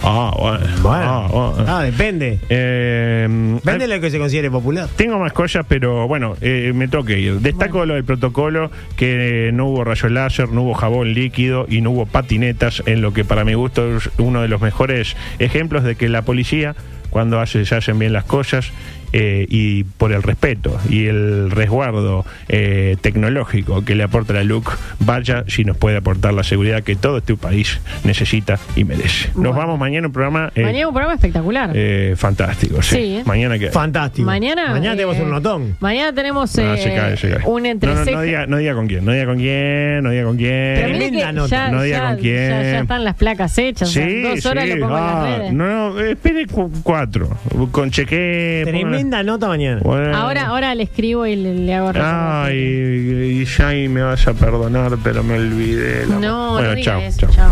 Ah, 0.00 0.32
bueno. 0.38 0.60
Bueno. 0.80 1.04
Ah, 1.04 1.28
bueno. 1.28 1.64
Ah, 1.66 1.82
depende. 1.82 2.38
Eh, 2.48 3.26
Depende 3.56 3.88
de 3.88 3.96
lo 3.96 4.00
que 4.00 4.10
se 4.12 4.18
considere 4.20 4.48
popular. 4.48 4.88
tengo 4.96 5.18
más 5.18 5.32
cosas, 5.32 5.66
pero 5.68 6.06
bueno, 6.06 6.36
eh, 6.40 6.70
me 6.72 6.86
tengo 6.86 7.04
que 7.04 7.18
ir. 7.18 7.40
Destaco 7.40 7.84
lo 7.84 7.94
del 7.94 8.04
protocolo, 8.04 8.70
que 8.96 9.48
eh, 9.48 9.52
no 9.52 9.66
hubo 9.66 9.82
rayo 9.82 10.08
láser, 10.08 10.50
no 10.50 10.62
hubo 10.62 10.74
jabón 10.74 11.14
líquido 11.14 11.66
y 11.68 11.80
no 11.80 11.90
hubo 11.90 12.06
patinetas, 12.06 12.82
en 12.86 13.02
lo 13.02 13.12
que 13.12 13.24
para 13.24 13.44
mi 13.44 13.54
gusto 13.54 13.96
es 13.96 14.08
uno 14.18 14.40
de 14.42 14.46
los 14.46 14.60
mejores 14.60 15.16
ejemplos 15.40 15.82
de 15.82 15.96
que 15.96 16.08
la 16.08 16.22
policía, 16.22 16.76
cuando 17.10 17.40
hace, 17.40 17.66
se 17.66 17.74
hacen 17.74 17.98
bien 17.98 18.12
las 18.12 18.22
cosas 18.24 18.70
eh, 19.12 19.46
y 19.48 19.84
por 19.84 20.12
el 20.12 20.22
respeto 20.22 20.78
y 20.88 21.06
el 21.06 21.50
resguardo 21.50 22.24
eh, 22.48 22.96
tecnológico 23.00 23.84
que 23.84 23.94
le 23.94 24.02
aporta 24.04 24.32
la 24.34 24.44
LUC, 24.44 24.70
vaya 25.00 25.44
si 25.48 25.64
nos 25.64 25.76
puede 25.76 25.96
aportar 25.96 26.34
la 26.34 26.42
seguridad 26.44 26.82
que 26.82 26.96
todo 26.96 27.18
este 27.18 27.36
país 27.36 27.80
necesita 28.04 28.58
y 28.76 28.84
merece. 28.84 29.28
Nos 29.28 29.34
Bueno. 29.36 29.52
vamos 29.54 29.78
mañana 29.78 30.06
un 30.08 30.12
programa 30.12 30.52
eh, 30.54 30.62
Mañana 30.62 30.88
un 30.88 30.94
programa 30.94 31.14
espectacular. 31.14 31.70
eh, 31.74 32.14
fantástico. 32.16 32.82
Sí. 32.82 32.96
Sí. 32.96 33.22
Mañana 33.24 33.58
que. 33.58 33.70
Fantástico. 33.70 34.26
Mañana, 34.26 34.70
Mañana 34.72 34.94
tenemos 34.96 35.18
un 35.18 35.30
notón. 35.30 35.76
Mañana 35.80 36.12
tenemos 36.12 36.54
No, 36.56 36.76
se 36.76 36.94
cae, 36.94 37.16
se 37.16 37.30
cae. 37.30 37.38
un 37.46 37.54
No, 37.54 37.60
no, 37.60 37.66
entrecejo. 37.66 38.10
no 38.16 38.22
diga, 38.22 38.46
no 38.46 38.56
diga 38.58 38.74
con 38.74 38.88
quién, 38.88 39.04
no 39.04 39.12
diga 39.12 39.26
con 39.26 39.36
quién, 39.38 40.02
no 40.02 40.10
diga 40.10 40.24
con 40.24 40.36
quién. 40.36 40.74
Pero 40.76 40.88
mire 40.88 40.98
que 40.98 41.08
Tremenda 41.18 41.32
nota. 41.32 41.48
ya, 41.48 41.70
No 41.70 41.82
diga 41.82 41.98
ya- 41.98 42.08
con 42.10 42.16
quién. 42.18 42.48
ya- 42.50 42.62
ya 42.62 42.80
están 42.80 43.04
las 43.04 43.14
placas 43.14 43.56
hechas. 43.58 43.88
o 43.88 43.92
sea, 43.92 44.06
Sí, 44.06 44.22
dos 44.22 44.46
horas 44.46 44.64
sí. 44.64 44.70
lo 44.74 44.80
pongo 44.80 44.96
en 44.98 45.02
ah, 45.04 45.12
las 45.28 45.38
redes. 45.38 45.52
No, 45.52 45.90
no, 45.94 46.00
espere 46.00 46.46
cu- 46.46 46.72
cuatro. 46.82 47.30
Con 47.70 47.90
cheque. 47.90 48.62
Tremenda 48.98 49.22
nota 49.22 49.48
mañana. 49.48 49.80
Bueno. 49.84 50.16
Ahora, 50.16 50.46
ahora 50.48 50.74
le 50.74 50.82
escribo 50.84 51.26
y 51.26 51.36
le, 51.36 51.54
le 51.54 51.74
hago 51.74 51.92
Ay, 51.94 52.56
y 52.56 53.44
ya 53.44 53.68
ahí 53.68 53.88
me 53.88 54.02
vas 54.02 54.26
a 54.26 54.34
perdonar, 54.34 54.96
pero 55.02 55.22
me 55.22 55.34
olvidé. 55.34 56.06
la- 56.06 56.16
No, 56.18 56.52
bueno, 56.52 56.68
no 56.70 56.74
diga 56.74 56.92
chao, 56.92 57.00
eso, 57.00 57.20
chao. 57.20 57.30
chao. 57.32 57.50